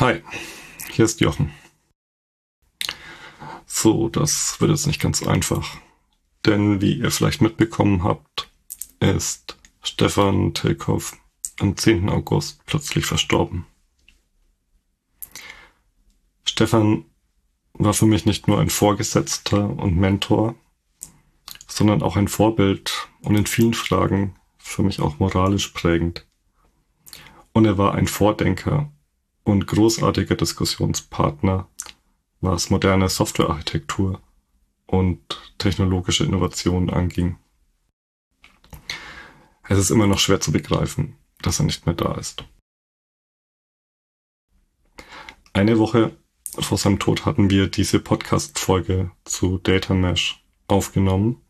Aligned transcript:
Hi, 0.00 0.24
hier 0.90 1.04
ist 1.04 1.20
Jochen. 1.20 1.52
So, 3.64 4.08
das 4.08 4.60
wird 4.60 4.72
jetzt 4.72 4.88
nicht 4.88 5.00
ganz 5.00 5.24
einfach. 5.24 5.76
Denn 6.44 6.80
wie 6.80 6.94
ihr 6.94 7.12
vielleicht 7.12 7.40
mitbekommen 7.40 8.02
habt, 8.02 8.50
ist 8.98 9.56
Stefan 9.84 10.52
Tilkoff 10.52 11.16
am 11.60 11.76
10. 11.76 12.08
August 12.08 12.60
plötzlich 12.66 13.06
verstorben. 13.06 13.66
Stefan 16.44 17.04
war 17.74 17.94
für 17.94 18.06
mich 18.06 18.26
nicht 18.26 18.48
nur 18.48 18.58
ein 18.58 18.70
Vorgesetzter 18.70 19.70
und 19.70 19.96
Mentor, 19.96 20.56
sondern 21.68 22.02
auch 22.02 22.16
ein 22.16 22.26
Vorbild 22.26 23.08
und 23.22 23.36
in 23.36 23.46
vielen 23.46 23.74
Fragen 23.74 24.34
für 24.58 24.82
mich 24.82 24.98
auch 24.98 25.20
moralisch 25.20 25.68
prägend. 25.68 26.26
Und 27.52 27.64
er 27.64 27.78
war 27.78 27.94
ein 27.94 28.08
Vordenker 28.08 28.90
und 29.44 29.66
großartiger 29.66 30.34
Diskussionspartner, 30.34 31.68
was 32.40 32.70
moderne 32.70 33.08
Softwarearchitektur 33.08 34.20
und 34.86 35.18
technologische 35.58 36.24
Innovationen 36.24 36.90
anging. 36.90 37.36
Es 39.66 39.78
ist 39.78 39.90
immer 39.90 40.06
noch 40.06 40.18
schwer 40.18 40.40
zu 40.40 40.52
begreifen, 40.52 41.16
dass 41.40 41.58
er 41.58 41.66
nicht 41.66 41.86
mehr 41.86 41.94
da 41.94 42.14
ist. 42.14 42.44
Eine 45.52 45.78
Woche 45.78 46.16
vor 46.58 46.78
seinem 46.78 46.98
Tod 46.98 47.24
hatten 47.24 47.50
wir 47.50 47.68
diese 47.68 47.98
Podcast-Folge 47.98 49.10
zu 49.24 49.58
Data 49.58 49.94
Mesh 49.94 50.44
aufgenommen. 50.68 51.40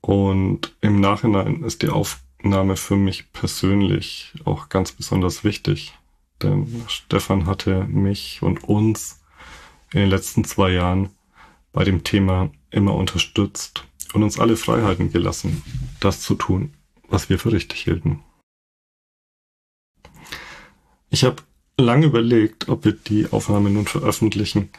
Und 0.00 0.76
im 0.80 1.00
Nachhinein 1.00 1.64
ist 1.64 1.82
die 1.82 1.88
Aufnahme 1.88 2.76
für 2.76 2.96
mich 2.96 3.32
persönlich 3.32 4.32
auch 4.44 4.68
ganz 4.68 4.92
besonders 4.92 5.44
wichtig, 5.44 5.97
denn 6.42 6.84
Stefan 6.88 7.46
hatte 7.46 7.84
mich 7.84 8.42
und 8.42 8.64
uns 8.64 9.20
in 9.92 10.00
den 10.00 10.10
letzten 10.10 10.44
zwei 10.44 10.70
Jahren 10.70 11.10
bei 11.72 11.84
dem 11.84 12.04
Thema 12.04 12.50
immer 12.70 12.94
unterstützt 12.94 13.84
und 14.12 14.22
uns 14.22 14.38
alle 14.38 14.56
Freiheiten 14.56 15.12
gelassen, 15.12 15.62
das 16.00 16.20
zu 16.20 16.34
tun, 16.34 16.74
was 17.08 17.28
wir 17.28 17.38
für 17.38 17.52
richtig 17.52 17.82
hielten. 17.82 18.22
Ich 21.10 21.24
habe 21.24 21.42
lange 21.78 22.06
überlegt, 22.06 22.68
ob 22.68 22.84
wir 22.84 22.92
die 22.92 23.30
Aufnahme 23.30 23.70
nun 23.70 23.86
veröffentlichen 23.86 24.70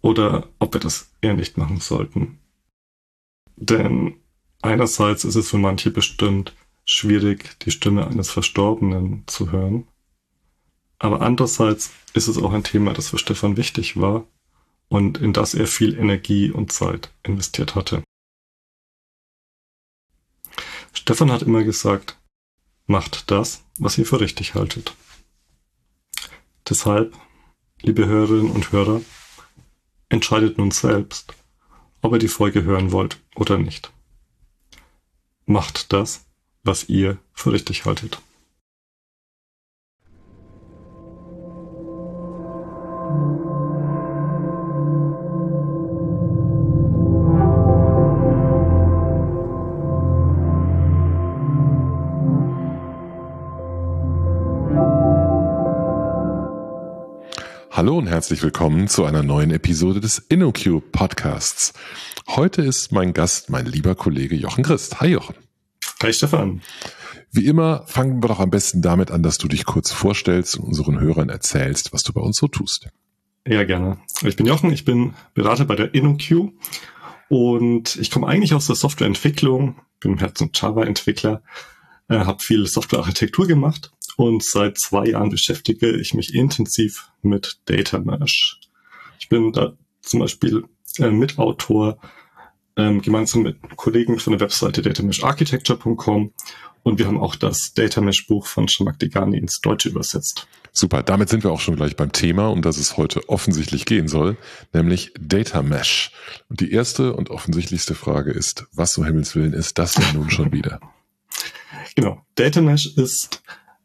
oder 0.00 0.48
ob 0.58 0.74
wir 0.74 0.80
das 0.80 1.10
eher 1.20 1.34
nicht 1.34 1.58
machen 1.58 1.80
sollten. 1.80 2.38
Denn 3.56 4.14
einerseits 4.62 5.24
ist 5.24 5.34
es 5.34 5.50
für 5.50 5.58
manche 5.58 5.90
bestimmt 5.90 6.54
schwierig, 6.84 7.58
die 7.60 7.70
Stimme 7.70 8.06
eines 8.06 8.30
Verstorbenen 8.30 9.24
zu 9.26 9.52
hören. 9.52 9.86
Aber 11.00 11.22
andererseits 11.22 11.90
ist 12.12 12.28
es 12.28 12.36
auch 12.36 12.52
ein 12.52 12.62
Thema, 12.62 12.92
das 12.92 13.08
für 13.08 13.18
Stefan 13.18 13.56
wichtig 13.56 13.96
war 13.96 14.26
und 14.88 15.18
in 15.18 15.32
das 15.32 15.54
er 15.54 15.66
viel 15.66 15.98
Energie 15.98 16.50
und 16.50 16.72
Zeit 16.72 17.10
investiert 17.22 17.74
hatte. 17.74 18.04
Stefan 20.92 21.32
hat 21.32 21.42
immer 21.42 21.64
gesagt, 21.64 22.18
macht 22.86 23.30
das, 23.30 23.64
was 23.78 23.96
ihr 23.96 24.04
für 24.04 24.20
richtig 24.20 24.54
haltet. 24.54 24.94
Deshalb, 26.68 27.16
liebe 27.80 28.06
Hörerinnen 28.06 28.50
und 28.50 28.70
Hörer, 28.70 29.00
entscheidet 30.10 30.58
nun 30.58 30.70
selbst, 30.70 31.32
ob 32.02 32.12
ihr 32.12 32.18
die 32.18 32.28
Folge 32.28 32.62
hören 32.64 32.92
wollt 32.92 33.18
oder 33.36 33.56
nicht. 33.56 33.90
Macht 35.46 35.94
das, 35.94 36.26
was 36.62 36.90
ihr 36.90 37.16
für 37.32 37.52
richtig 37.52 37.86
haltet. 37.86 38.20
Hallo 57.80 57.96
und 57.96 58.08
herzlich 58.08 58.42
willkommen 58.42 58.88
zu 58.88 59.06
einer 59.06 59.22
neuen 59.22 59.50
Episode 59.52 60.00
des 60.00 60.18
InnoQ 60.18 60.92
Podcasts. 60.92 61.72
Heute 62.26 62.60
ist 62.60 62.92
mein 62.92 63.14
Gast 63.14 63.48
mein 63.48 63.64
lieber 63.64 63.94
Kollege 63.94 64.36
Jochen 64.36 64.64
Christ. 64.64 65.00
Hi 65.00 65.08
Jochen. 65.08 65.34
Hi 66.02 66.12
Stefan. 66.12 66.60
Wie 67.32 67.46
immer 67.46 67.86
fangen 67.86 68.22
wir 68.22 68.28
doch 68.28 68.38
am 68.38 68.50
besten 68.50 68.82
damit 68.82 69.10
an, 69.10 69.22
dass 69.22 69.38
du 69.38 69.48
dich 69.48 69.64
kurz 69.64 69.92
vorstellst 69.92 70.58
und 70.58 70.64
unseren 70.64 71.00
Hörern 71.00 71.30
erzählst, 71.30 71.94
was 71.94 72.02
du 72.02 72.12
bei 72.12 72.20
uns 72.20 72.36
so 72.36 72.48
tust. 72.48 72.90
Ja, 73.48 73.64
gerne. 73.64 73.96
Ich 74.24 74.36
bin 74.36 74.44
Jochen, 74.44 74.70
ich 74.74 74.84
bin 74.84 75.14
Berater 75.32 75.64
bei 75.64 75.74
der 75.74 75.94
InnoQ 75.94 76.52
und 77.30 77.96
ich 77.96 78.10
komme 78.10 78.26
eigentlich 78.26 78.52
aus 78.52 78.66
der 78.66 78.76
Softwareentwicklung, 78.76 79.80
bin 80.00 80.12
im 80.12 80.18
Herzen 80.18 80.50
Java-Entwickler, 80.52 81.42
äh, 82.10 82.18
habe 82.18 82.42
viel 82.42 82.66
Softwarearchitektur 82.66 83.46
gemacht 83.46 83.90
und 84.20 84.44
seit 84.44 84.78
zwei 84.78 85.06
Jahren 85.06 85.30
beschäftige 85.30 85.96
ich 85.96 86.12
mich 86.12 86.34
intensiv 86.34 87.08
mit 87.22 87.58
Data 87.64 87.98
Mesh. 87.98 88.60
Ich 89.18 89.30
bin 89.30 89.50
da 89.50 89.72
zum 90.02 90.20
Beispiel 90.20 90.64
äh, 90.98 91.10
Mitautor 91.10 91.98
ähm, 92.76 93.00
gemeinsam 93.00 93.44
mit 93.44 93.56
Kollegen 93.76 94.18
von 94.18 94.34
der 94.34 94.40
Webseite 94.40 94.82
datamesharchitecture.com 94.82 96.34
und 96.82 96.98
wir 96.98 97.06
haben 97.06 97.18
auch 97.18 97.34
das 97.34 97.72
Data 97.72 98.02
Mesh 98.02 98.26
Buch 98.26 98.44
von 98.46 98.68
Shamak 98.68 98.98
Degani 98.98 99.38
ins 99.38 99.62
Deutsche 99.62 99.88
übersetzt. 99.88 100.46
Super, 100.70 101.02
damit 101.02 101.30
sind 101.30 101.42
wir 101.42 101.50
auch 101.50 101.60
schon 101.60 101.76
gleich 101.76 101.96
beim 101.96 102.12
Thema, 102.12 102.48
um 102.48 102.60
das 102.60 102.76
es 102.76 102.98
heute 102.98 103.26
offensichtlich 103.30 103.86
gehen 103.86 104.06
soll, 104.06 104.36
nämlich 104.74 105.14
Data 105.18 105.62
Mesh. 105.62 106.12
Und 106.50 106.60
die 106.60 106.72
erste 106.72 107.14
und 107.14 107.30
offensichtlichste 107.30 107.94
Frage 107.94 108.32
ist, 108.32 108.66
was 108.74 108.98
um 108.98 109.04
Himmels 109.06 109.34
Willen 109.34 109.54
ist 109.54 109.78
das 109.78 109.94
denn 109.94 110.12
nun 110.12 110.30
schon 110.30 110.52
wieder? 110.52 110.78
Genau, 111.96 112.24
Data 112.36 112.60
Mesh 112.60 112.96
ist 112.96 113.42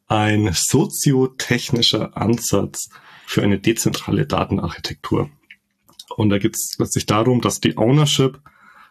ein 0.07 0.51
soziotechnischer 0.53 2.15
Ansatz 2.15 2.89
für 3.25 3.41
eine 3.41 3.59
dezentrale 3.59 4.25
Datenarchitektur. 4.25 5.29
Und 6.15 6.29
da 6.29 6.37
geht 6.37 6.55
es 6.55 6.75
letztlich 6.77 7.05
darum, 7.05 7.41
dass 7.41 7.59
die 7.59 7.77
Ownership 7.77 8.39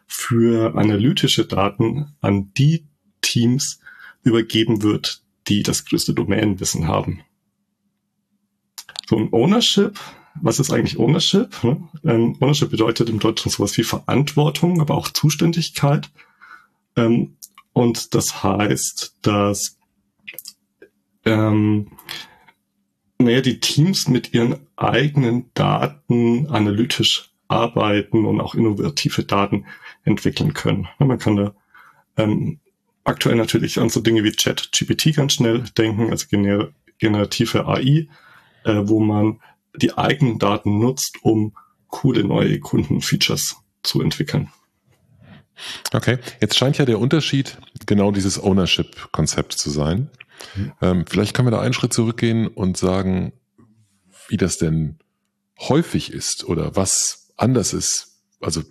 für 0.07 0.75
analytische 0.77 1.47
Daten 1.47 2.15
an 2.21 2.53
die 2.55 2.87
Teams 3.23 3.81
übergeben 4.23 4.83
wird, 4.83 5.23
die 5.49 5.63
das 5.63 5.85
größte 5.85 6.15
Domänenwissen 6.15 6.89
haben. 6.89 7.21
So 9.09 9.17
ein 9.17 9.33
Ownership, 9.33 9.99
was 10.41 10.59
ist 10.59 10.73
eigentlich 10.73 10.99
Ownership? 10.99 11.63
Ne? 11.63 11.89
Ähm, 12.05 12.37
Ownership 12.41 12.71
bedeutet 12.71 13.09
im 13.09 13.19
Deutschen 13.19 13.51
sowas 13.51 13.77
wie 13.79 13.85
Verantwortung, 13.85 14.81
aber 14.81 14.95
auch 14.95 15.09
Zuständigkeit. 15.09 16.11
Ähm, 16.97 17.37
und 17.73 18.15
das 18.15 18.43
heißt, 18.43 19.17
dass 19.23 19.79
ähm, 21.25 21.93
naja, 23.19 23.41
die 23.41 23.61
Teams 23.61 24.09
mit 24.09 24.35
ihren 24.35 24.57
eigenen 24.77 25.51
Daten 25.55 26.49
analytisch 26.49 27.31
arbeiten 27.49 28.25
und 28.25 28.41
auch 28.41 28.55
innovative 28.55 29.25
Daten 29.25 29.67
entwickeln 30.05 30.55
können. 30.55 30.89
Man 30.99 31.19
kann 31.19 31.37
da 31.37 31.55
ähm, 32.17 32.59
aktuell 33.05 33.37
natürlich 33.37 33.79
an 33.79 33.89
so 33.89 34.01
Dinge 34.01 34.25
wie 34.25 34.33
Chat 34.33 34.71
GPT 34.73 35.15
ganz 35.15 35.35
schnell 35.35 35.65
denken, 35.77 36.11
also 36.11 36.27
gener 36.29 36.71
generative 36.99 37.67
AI, 37.67 38.09
äh, 38.65 38.83
wo 38.85 39.01
man 39.01 39.41
die 39.77 39.99
eigenen 39.99 40.39
Daten 40.39 40.79
nutzt, 40.79 41.19
um 41.23 41.55
coole 41.89 42.25
neue 42.25 42.61
Kundenfeatures 42.61 43.57
zu 43.83 44.01
entwickeln. 44.01 44.51
Okay, 45.93 46.19
jetzt 46.41 46.57
scheint 46.57 46.79
ja 46.79 46.85
der 46.85 46.99
Unterschied 46.99 47.59
genau 47.87 48.11
dieses 48.11 48.43
Ownership-Konzept 48.43 49.53
zu 49.53 49.71
sein. 49.71 50.11
Ähm, 50.81 51.05
vielleicht 51.09 51.35
können 51.35 51.47
wir 51.47 51.53
da 51.53 51.61
einen 51.61 51.75
Schritt 51.75 51.93
zurückgehen 51.93 52.47
und 52.49 52.77
sagen, 52.77 53.33
wie 54.29 54.37
das 54.37 54.59
denn 54.59 54.99
häufig 55.61 56.13
ist 56.13 56.45
oder 56.45 56.77
was 56.77 57.33
anders 57.37 57.73
ist. 57.73 58.21
Also 58.41 58.63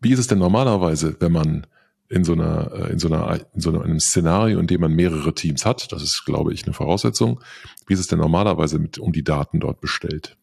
wie 0.00 0.12
ist 0.12 0.18
es 0.18 0.26
denn 0.26 0.38
normalerweise, 0.38 1.16
wenn 1.20 1.32
man 1.32 1.66
in 2.08 2.24
so 2.24 2.32
einer, 2.32 2.72
äh, 2.72 2.92
in 2.92 2.98
so 2.98 3.08
einer, 3.08 3.40
in 3.54 3.60
so 3.60 3.70
einem 3.70 4.00
Szenario, 4.00 4.58
in 4.58 4.66
dem 4.66 4.80
man 4.80 4.92
mehrere 4.92 5.34
Teams 5.34 5.66
hat, 5.66 5.92
das 5.92 6.02
ist, 6.02 6.24
glaube 6.24 6.54
ich, 6.54 6.64
eine 6.64 6.72
Voraussetzung. 6.72 7.40
Wie 7.86 7.94
ist 7.94 8.00
es 8.00 8.06
denn 8.06 8.18
normalerweise 8.18 8.78
mit, 8.78 8.98
um 8.98 9.12
die 9.12 9.24
Daten 9.24 9.60
dort 9.60 9.80
bestellt? 9.80 10.36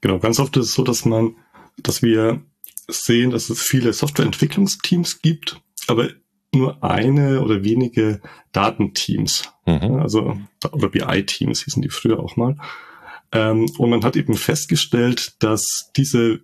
Genau, 0.00 0.18
ganz 0.18 0.40
oft 0.40 0.56
ist 0.56 0.66
es 0.66 0.74
so, 0.74 0.82
dass 0.82 1.04
man, 1.04 1.36
dass 1.76 2.02
wir 2.02 2.42
sehen, 2.88 3.30
dass 3.30 3.50
es 3.50 3.60
viele 3.60 3.92
Softwareentwicklungsteams 3.92 5.22
gibt, 5.22 5.60
aber 5.86 6.08
nur 6.54 6.82
eine 6.82 7.42
oder 7.42 7.62
wenige 7.62 8.20
Datenteams, 8.52 9.52
mhm. 9.66 9.96
also 10.00 10.38
oder 10.72 10.88
BI-Teams 10.88 11.64
hießen 11.64 11.82
die 11.82 11.90
früher 11.90 12.20
auch 12.20 12.36
mal. 12.36 12.56
Ähm, 13.32 13.70
und 13.76 13.90
man 13.90 14.04
hat 14.04 14.16
eben 14.16 14.34
festgestellt, 14.34 15.34
dass 15.40 15.90
diese 15.96 16.40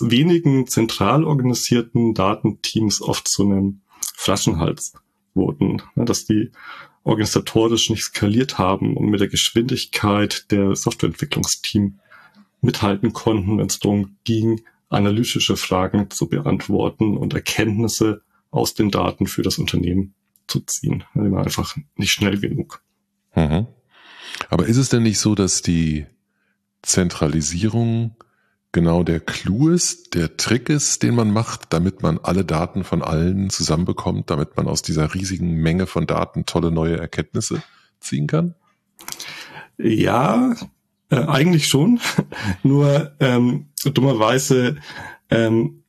wenigen 0.00 0.66
zentral 0.66 1.24
organisierten 1.24 2.14
Datenteams 2.14 3.02
oft 3.02 3.28
zu 3.28 3.44
einem 3.44 3.82
Flaschenhals 4.16 4.94
wurden, 5.34 5.82
dass 5.94 6.24
die 6.24 6.50
organisatorisch 7.04 7.90
nicht 7.90 8.02
skaliert 8.02 8.58
haben 8.58 8.96
und 8.96 9.06
mit 9.10 9.20
der 9.20 9.28
Geschwindigkeit 9.28 10.50
der 10.50 10.74
Softwareentwicklungsteam 10.74 12.00
mithalten 12.62 13.12
konnten, 13.12 13.58
wenn 13.58 13.66
es 13.66 13.78
darum 13.78 14.16
ging, 14.24 14.62
analytische 14.88 15.56
Fragen 15.56 16.10
zu 16.10 16.28
beantworten 16.28 17.16
und 17.16 17.34
Erkenntnisse 17.34 18.22
aus 18.50 18.74
den 18.74 18.90
Daten 18.90 19.26
für 19.26 19.42
das 19.42 19.58
Unternehmen 19.58 20.14
zu 20.46 20.60
ziehen. 20.60 21.04
Die 21.14 21.30
war 21.30 21.44
einfach 21.44 21.76
nicht 21.96 22.12
schnell 22.12 22.38
genug. 22.38 22.82
Mhm. 23.34 23.66
Aber 24.48 24.66
ist 24.66 24.76
es 24.76 24.88
denn 24.88 25.02
nicht 25.02 25.18
so, 25.18 25.34
dass 25.34 25.62
die 25.62 26.06
Zentralisierung 26.82 28.16
genau 28.72 29.02
der 29.02 29.20
Clou 29.20 29.68
ist, 29.68 30.14
der 30.14 30.36
Trick 30.36 30.68
ist, 30.68 31.02
den 31.02 31.14
man 31.14 31.32
macht, 31.32 31.72
damit 31.72 32.02
man 32.02 32.18
alle 32.18 32.44
Daten 32.44 32.84
von 32.84 33.02
allen 33.02 33.50
zusammenbekommt, 33.50 34.30
damit 34.30 34.56
man 34.56 34.68
aus 34.68 34.82
dieser 34.82 35.14
riesigen 35.14 35.54
Menge 35.54 35.86
von 35.86 36.06
Daten 36.06 36.44
tolle 36.44 36.70
neue 36.70 36.98
Erkenntnisse 36.98 37.62
ziehen 38.00 38.26
kann? 38.26 38.54
Ja, 39.78 40.54
äh, 41.10 41.16
eigentlich 41.16 41.68
schon. 41.68 42.00
Nur 42.62 43.14
ähm, 43.20 43.68
dummerweise 43.84 44.76
ähm, 45.30 45.82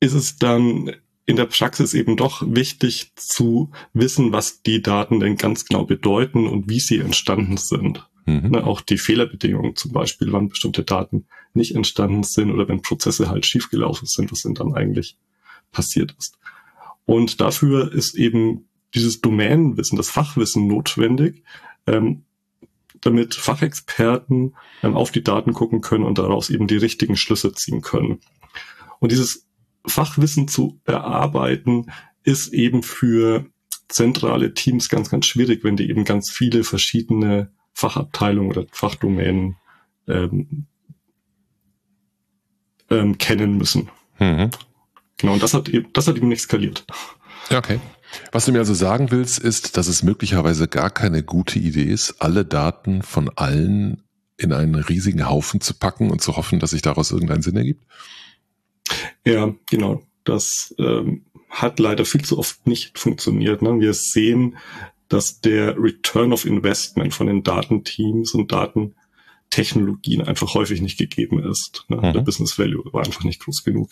ist 0.00 0.14
es 0.14 0.36
dann 0.36 0.90
in 1.24 1.36
der 1.36 1.46
Praxis 1.46 1.94
eben 1.94 2.16
doch 2.16 2.42
wichtig 2.46 3.12
zu 3.16 3.70
wissen, 3.92 4.32
was 4.32 4.62
die 4.62 4.82
Daten 4.82 5.20
denn 5.20 5.36
ganz 5.36 5.64
genau 5.64 5.84
bedeuten 5.84 6.46
und 6.46 6.68
wie 6.68 6.80
sie 6.80 6.98
entstanden 6.98 7.56
sind. 7.56 8.08
Mhm. 8.26 8.50
Ne, 8.50 8.64
auch 8.64 8.80
die 8.80 8.98
Fehlerbedingungen 8.98 9.76
zum 9.76 9.92
Beispiel, 9.92 10.32
wann 10.32 10.48
bestimmte 10.48 10.84
Daten 10.84 11.26
nicht 11.54 11.74
entstanden 11.74 12.22
sind 12.22 12.50
oder 12.50 12.68
wenn 12.68 12.82
Prozesse 12.82 13.28
halt 13.28 13.46
schiefgelaufen 13.46 14.06
sind, 14.06 14.30
was 14.30 14.42
denn 14.42 14.54
dann 14.54 14.74
eigentlich 14.74 15.16
passiert 15.70 16.14
ist. 16.18 16.38
Und 17.04 17.40
dafür 17.40 17.92
ist 17.92 18.14
eben 18.14 18.68
dieses 18.94 19.20
Domänenwissen, 19.20 19.96
das 19.96 20.10
Fachwissen 20.10 20.66
notwendig, 20.66 21.42
ähm, 21.86 22.24
damit 23.00 23.34
Fachexperten 23.34 24.54
ähm, 24.82 24.96
auf 24.96 25.10
die 25.10 25.24
Daten 25.24 25.52
gucken 25.52 25.80
können 25.80 26.04
und 26.04 26.18
daraus 26.18 26.50
eben 26.50 26.66
die 26.66 26.76
richtigen 26.76 27.16
Schlüsse 27.16 27.52
ziehen 27.52 27.80
können. 27.80 28.20
Und 29.00 29.10
dieses 29.10 29.46
Fachwissen 29.86 30.48
zu 30.48 30.80
erarbeiten 30.84 31.86
ist 32.24 32.52
eben 32.52 32.82
für 32.82 33.46
zentrale 33.88 34.54
Teams 34.54 34.88
ganz, 34.88 35.10
ganz 35.10 35.26
schwierig, 35.26 35.64
wenn 35.64 35.76
die 35.76 35.88
eben 35.88 36.04
ganz 36.04 36.30
viele 36.30 36.64
verschiedene 36.64 37.50
Fachabteilungen 37.74 38.50
oder 38.50 38.66
Fachdomänen 38.70 39.56
ähm, 40.08 40.66
ähm, 42.90 43.18
kennen 43.18 43.56
müssen. 43.56 43.90
Mhm. 44.18 44.50
Genau, 45.18 45.34
und 45.34 45.42
das 45.42 45.54
hat 45.54 45.68
eben, 45.68 45.92
das 45.92 46.06
hat 46.06 46.16
eben 46.16 46.28
nicht 46.28 46.42
skaliert. 46.42 46.84
Okay. 47.50 47.80
Was 48.30 48.44
du 48.44 48.52
mir 48.52 48.58
also 48.58 48.74
sagen 48.74 49.10
willst, 49.10 49.38
ist, 49.38 49.76
dass 49.76 49.88
es 49.88 50.02
möglicherweise 50.02 50.68
gar 50.68 50.90
keine 50.90 51.22
gute 51.22 51.58
Idee 51.58 51.84
ist, 51.84 52.16
alle 52.20 52.44
Daten 52.44 53.02
von 53.02 53.30
allen 53.36 54.02
in 54.36 54.52
einen 54.52 54.74
riesigen 54.74 55.28
Haufen 55.28 55.60
zu 55.60 55.74
packen 55.74 56.10
und 56.10 56.20
zu 56.20 56.36
hoffen, 56.36 56.58
dass 56.58 56.70
sich 56.70 56.82
daraus 56.82 57.10
irgendeinen 57.10 57.42
Sinn 57.42 57.56
ergibt? 57.56 57.84
Ja, 59.24 59.54
genau. 59.70 60.02
Das 60.24 60.74
ähm, 60.78 61.24
hat 61.48 61.78
leider 61.78 62.04
viel 62.04 62.24
zu 62.24 62.38
oft 62.38 62.66
nicht 62.66 62.98
funktioniert. 62.98 63.62
Ne? 63.62 63.78
Wir 63.80 63.94
sehen, 63.94 64.56
dass 65.08 65.40
der 65.40 65.76
Return 65.78 66.32
of 66.32 66.46
Investment 66.46 67.12
von 67.12 67.26
den 67.26 67.42
Datenteams 67.42 68.32
und 68.32 68.50
Datentechnologien 68.50 70.22
einfach 70.22 70.54
häufig 70.54 70.80
nicht 70.80 70.98
gegeben 70.98 71.42
ist. 71.42 71.84
Ne? 71.88 71.96
Mhm. 71.96 72.12
Der 72.14 72.20
Business 72.20 72.58
Value 72.58 72.84
war 72.92 73.04
einfach 73.04 73.24
nicht 73.24 73.42
groß 73.42 73.64
genug. 73.64 73.90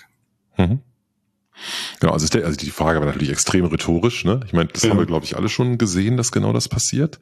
Mhm. 0.56 0.80
Genau, 2.00 2.12
also, 2.14 2.26
der, 2.28 2.46
also 2.46 2.56
die 2.56 2.70
Frage 2.70 3.00
war 3.00 3.06
natürlich 3.06 3.30
extrem 3.30 3.66
rhetorisch. 3.66 4.24
Ne? 4.24 4.40
Ich 4.46 4.54
meine, 4.54 4.70
das 4.72 4.82
ja. 4.82 4.90
haben 4.90 4.98
wir, 4.98 5.06
glaube 5.06 5.26
ich, 5.26 5.36
alle 5.36 5.50
schon 5.50 5.76
gesehen, 5.76 6.16
dass 6.16 6.32
genau 6.32 6.52
das 6.52 6.68
passiert. 6.68 7.20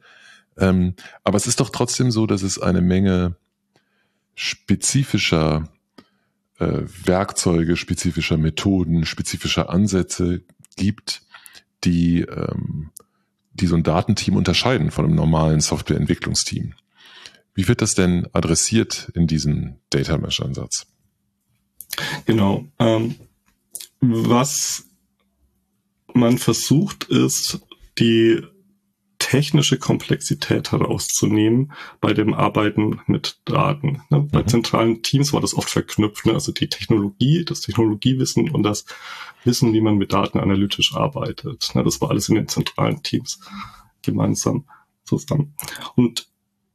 Ähm, 0.57 0.93
aber 1.23 1.37
es 1.37 1.47
ist 1.47 1.59
doch 1.59 1.69
trotzdem 1.69 2.11
so, 2.11 2.25
dass 2.25 2.41
es 2.41 2.59
eine 2.59 2.81
Menge 2.81 3.35
spezifischer 4.35 5.69
äh, 6.59 6.83
Werkzeuge, 7.05 7.75
spezifischer 7.75 8.37
Methoden, 8.37 9.05
spezifischer 9.05 9.69
Ansätze 9.69 10.41
gibt, 10.75 11.23
die, 11.83 12.21
ähm, 12.21 12.91
die 13.53 13.67
so 13.67 13.75
ein 13.75 13.83
Datenteam 13.83 14.35
unterscheiden 14.35 14.91
von 14.91 15.05
einem 15.05 15.15
normalen 15.15 15.61
Softwareentwicklungsteam. 15.61 16.73
Wie 17.53 17.67
wird 17.67 17.81
das 17.81 17.95
denn 17.95 18.27
adressiert 18.33 19.11
in 19.15 19.27
diesem 19.27 19.75
Data 19.89 20.17
Mesh 20.17 20.41
Ansatz? 20.41 20.87
Genau. 22.25 22.65
Ähm, 22.79 23.15
was 23.99 24.85
man 26.13 26.37
versucht, 26.37 27.05
ist, 27.05 27.59
die 27.97 28.41
technische 29.29 29.77
Komplexität 29.77 30.71
herauszunehmen 30.71 31.71
bei 32.01 32.13
dem 32.13 32.33
Arbeiten 32.33 32.99
mit 33.05 33.37
Daten. 33.45 34.01
Ne? 34.09 34.27
Bei 34.31 34.41
mhm. 34.41 34.47
zentralen 34.47 35.03
Teams 35.03 35.33
war 35.33 35.39
das 35.39 35.53
oft 35.53 35.69
verknüpft, 35.69 36.25
ne? 36.25 36.33
also 36.33 36.51
die 36.51 36.67
Technologie, 36.67 37.45
das 37.45 37.61
Technologiewissen 37.61 38.49
und 38.49 38.63
das 38.63 38.85
Wissen, 39.43 39.71
wie 39.71 39.81
man 39.81 39.97
mit 39.97 40.13
Daten 40.13 40.39
analytisch 40.39 40.95
arbeitet. 40.95 41.69
Ne? 41.75 41.83
Das 41.83 42.01
war 42.01 42.09
alles 42.09 42.27
in 42.29 42.35
den 42.35 42.47
zentralen 42.47 43.03
Teams 43.03 43.39
gemeinsam 44.01 44.65
zusammen. 45.03 45.53
Und 45.95 46.27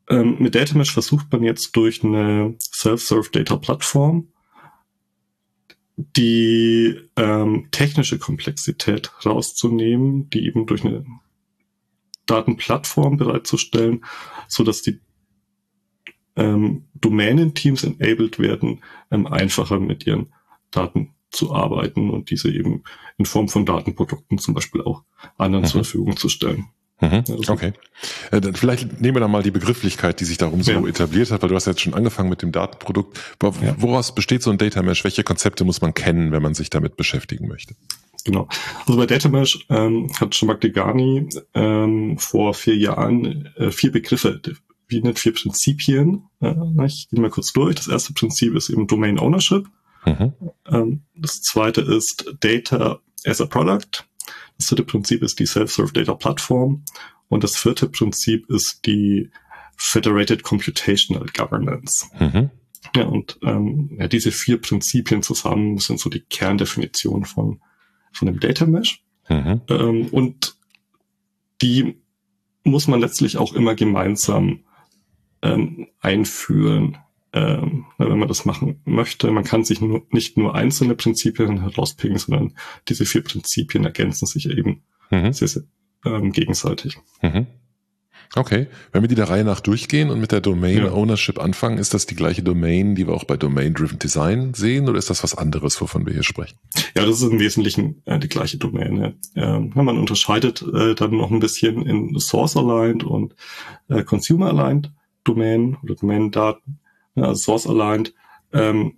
ähm, 0.09 0.37
mit 0.39 0.55
Data 0.55 0.79
Mesh 0.79 0.93
versucht 0.93 1.33
man 1.33 1.43
jetzt 1.43 1.75
durch 1.75 2.05
eine 2.05 2.55
Self-Serve 2.61 3.31
Data 3.33 3.56
Plattform 3.56 4.29
die 5.97 7.01
ähm, 7.17 7.67
technische 7.73 8.21
Komplexität 8.21 9.11
rauszunehmen, 9.27 10.31
die 10.31 10.47
eben 10.47 10.67
durch 10.67 10.85
eine 10.85 11.05
Datenplattform 12.26 13.17
bereitzustellen, 13.17 14.05
so 14.49 14.65
dass 14.65 14.82
die 14.82 15.00
ähm, 16.37 16.85
Domänenteams 16.94 17.85
enabled 17.85 18.38
werden, 18.38 18.82
ähm, 19.11 19.26
einfacher 19.26 19.79
mit 19.79 20.06
ihren 20.06 20.32
Daten 20.71 21.15
zu 21.31 21.53
arbeiten 21.53 22.11
und 22.11 22.31
diese 22.31 22.50
eben 22.50 22.82
in 23.19 23.26
Form 23.26 23.49
von 23.49 23.67
Datenprodukten 23.67 24.38
zum 24.38 24.55
Beispiel 24.55 24.82
auch 24.82 25.05
anderen 25.37 25.65
mhm. 25.65 25.69
zur 25.69 25.85
Verfügung 25.85 26.17
zu 26.17 26.29
stellen. 26.29 26.69
Mhm, 27.00 27.25
okay. 27.49 27.73
Äh, 28.31 28.41
dann 28.41 28.55
vielleicht 28.55 29.00
nehmen 29.00 29.17
wir 29.17 29.20
da 29.20 29.29
mal 29.29 29.43
die 29.43 29.50
Begrifflichkeit, 29.50 30.20
die 30.20 30.25
sich 30.25 30.38
darum 30.38 30.62
so 30.62 30.73
ja. 30.73 30.87
etabliert 30.87 31.31
hat, 31.31 31.43
weil 31.43 31.49
du 31.49 31.55
hast 31.55 31.67
jetzt 31.67 31.81
schon 31.81 31.93
angefangen 31.93 32.29
mit 32.31 32.41
dem 32.43 32.53
Datenprodukt. 32.53 33.19
Woraus 33.41 34.15
besteht 34.15 34.43
so 34.43 34.50
ein 34.50 34.59
Data 34.59 34.81
Mesh? 34.82 35.03
Welche 35.05 35.25
Konzepte 35.25 35.65
muss 35.65 35.81
man 35.81 35.93
kennen, 35.93 36.31
wenn 36.31 36.43
man 36.43 36.55
sich 36.55 36.70
damit 36.70 36.97
beschäftigen 36.97 37.49
möchte? 37.49 37.75
Genau. 38.25 38.49
Also 38.87 38.97
bei 38.97 39.06
Data 39.06 39.29
Mesh 39.29 39.67
ähm, 39.69 40.11
hat 40.19 40.35
Shamak 40.35 40.61
Degani 40.61 41.29
ähm, 41.53 42.19
vor 42.19 42.55
vier 42.55 42.76
Jahren 42.76 43.47
äh, 43.56 43.71
vier 43.71 43.93
Begriffe 43.93 44.41
wie 44.88 45.03
nicht 45.03 45.19
vier 45.19 45.35
Prinzipien. 45.35 46.25
Äh, 46.41 46.55
ich 46.87 47.09
gehe 47.11 47.21
mal 47.21 47.31
kurz 47.31 47.53
durch. 47.53 47.75
Das 47.76 47.88
erste 47.88 48.15
Prinzip 48.15 48.55
ist 48.55 48.70
eben 48.70 48.87
Domain 48.87 49.19
Ownership. 49.19 49.67
Mhm. 50.06 50.32
Ähm, 50.70 51.03
das 51.15 51.43
zweite 51.43 51.82
ist 51.82 52.34
Data 52.41 53.01
as 53.25 53.41
a 53.41 53.46
Product. 53.46 54.05
Das 54.58 54.69
dritte 54.69 54.84
Prinzip 54.84 55.22
ist 55.22 55.39
die 55.39 55.46
Self-Serve 55.46 55.93
Data 55.93 56.15
Platform. 56.15 56.84
Und 57.29 57.44
das 57.44 57.56
vierte 57.56 57.89
Prinzip 57.89 58.48
ist 58.48 58.87
die 58.87 59.31
Federated 59.77 60.43
Computational 60.43 61.27
Governance. 61.37 62.06
Mhm. 62.19 62.51
Ja, 62.94 63.05
und 63.05 63.39
ähm, 63.43 63.96
ja, 63.98 64.08
diese 64.08 64.31
vier 64.31 64.60
Prinzipien 64.60 65.22
zusammen 65.22 65.79
sind 65.79 65.98
so 65.98 66.10
die 66.10 66.20
Kerndefinition 66.20 67.25
von, 67.25 67.60
von 68.15 68.27
dem 68.27 68.41
Data 68.41 68.67
Mesh. 68.67 69.03
Mhm. 69.29 69.61
Ähm, 69.69 70.06
und 70.09 70.56
die 71.63 71.97
muss 72.65 72.89
man 72.89 73.01
letztlich 73.01 73.37
auch 73.37 73.53
immer 73.53 73.75
gemeinsam 73.75 74.65
ähm, 75.43 75.89
einführen 76.01 76.99
ähm, 77.35 77.87
wenn 77.99 78.19
man 78.19 78.29
das 78.29 78.44
machen 78.44 78.81
möchte. 78.85 79.31
Man 79.31 79.43
kann 79.43 79.65
sich 79.65 79.81
nur, 79.81 80.06
nicht 80.11 80.39
nur 80.39 80.55
einzelne 80.55 80.94
Prinzipien 80.94 81.61
herauspicken, 81.61 82.17
sondern 82.17 82.55
diese 82.89 83.05
vier 83.05 83.25
Prinzipien 83.25 83.85
ergänzen 83.85 84.27
sich 84.27 84.49
eben 84.49 84.83
mhm. 85.11 85.33
sehr, 85.33 85.49
sehr 85.49 85.65
ähm, 86.05 86.31
gegenseitig. 86.31 86.97
Mhm. 87.23 87.49
Okay, 88.34 88.66
wenn 88.93 89.02
wir 89.02 89.08
die 89.08 89.14
der 89.14 89.28
Reihe 89.28 89.44
nach 89.44 89.60
durchgehen 89.60 90.10
und 90.10 90.20
mit 90.20 90.32
der 90.32 90.40
Domain 90.40 90.78
ja. 90.78 90.93
Ownership 90.93 91.38
anfangen, 91.40 91.78
ist 91.78 91.94
das 91.94 92.06
die 92.06 92.16
gleiche 92.16 92.43
Domain, 92.43 92.94
die 92.94 93.06
wir 93.06 93.14
auch 93.14 93.24
bei 93.24 93.36
Domain 93.36 93.74
Driven 93.74 93.98
Design 93.98 94.54
sehen, 94.54 94.88
oder 94.88 94.98
ist 94.98 95.10
das 95.10 95.22
was 95.22 95.36
anderes, 95.36 95.81
wovon 95.81 96.06
wir 96.06 96.12
hier 96.12 96.22
sprechen? 96.22 96.58
Ja, 96.96 97.04
das 97.06 97.20
ist 97.20 97.31
im 97.31 97.38
Wesentlichen 97.38 98.02
äh, 98.04 98.19
die 98.19 98.28
gleiche 98.28 98.58
Domain. 98.58 99.16
Ja. 99.34 99.56
Ähm, 99.56 99.72
man 99.74 99.98
unterscheidet 99.98 100.62
äh, 100.62 100.94
dann 100.94 101.16
noch 101.16 101.31
ein 101.31 101.40
bisschen 101.40 101.86
in 101.86 102.19
Source 102.19 102.56
Aligned 102.56 103.04
und 103.04 103.34
äh, 103.88 104.02
Consumer 104.02 104.48
Aligned 104.48 104.90
Domain 105.24 105.76
oder 105.82 105.94
Domain-Daten 105.94 106.78
ja, 107.14 107.34
Source 107.34 107.66
Aligned, 107.66 108.14
ähm, 108.52 108.94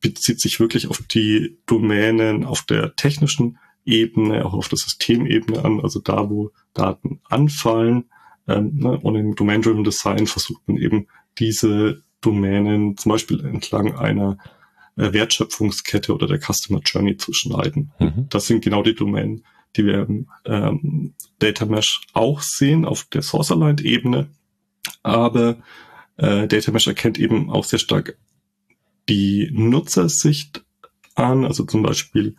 bezieht 0.00 0.40
sich 0.40 0.60
wirklich 0.60 0.88
auf 0.88 1.02
die 1.02 1.58
Domänen 1.66 2.44
auf 2.44 2.62
der 2.62 2.94
technischen 2.96 3.58
Ebene, 3.84 4.44
auch 4.44 4.52
auf 4.52 4.68
der 4.68 4.78
Systemebene 4.78 5.64
an, 5.64 5.80
also 5.80 6.00
da, 6.00 6.28
wo 6.28 6.52
Daten 6.74 7.20
anfallen. 7.24 8.04
Ähm, 8.48 8.76
ne, 8.76 8.98
und 8.98 9.14
im 9.14 9.34
Domain-Driven 9.34 9.84
Design 9.84 10.26
versucht 10.26 10.66
man 10.66 10.78
eben 10.78 11.06
diese 11.38 12.02
Domänen 12.20 12.96
zum 12.96 13.12
Beispiel 13.12 13.44
entlang 13.44 13.96
einer 13.96 14.38
äh, 14.96 15.12
Wertschöpfungskette 15.12 16.12
oder 16.14 16.26
der 16.26 16.40
Customer 16.40 16.80
Journey 16.84 17.16
zu 17.16 17.32
schneiden. 17.32 17.92
Mhm. 18.00 18.26
Das 18.30 18.46
sind 18.46 18.64
genau 18.64 18.82
die 18.82 18.94
Domänen, 18.94 19.44
die 19.76 19.84
wir 19.84 20.00
im 20.00 20.28
ähm, 20.44 21.14
Data 21.38 21.66
Mesh 21.66 22.00
auch 22.14 22.40
sehen 22.40 22.84
auf 22.84 23.04
der 23.04 23.22
Source-Aligned-Ebene. 23.22 24.28
Aber 25.02 25.58
äh, 26.16 26.48
Data 26.48 26.72
Mesh 26.72 26.86
erkennt 26.86 27.18
eben 27.18 27.50
auch 27.50 27.64
sehr 27.64 27.78
stark 27.78 28.16
die 29.08 29.50
Nutzersicht 29.52 30.64
an, 31.14 31.44
also 31.44 31.64
zum 31.64 31.82
Beispiel 31.82 32.36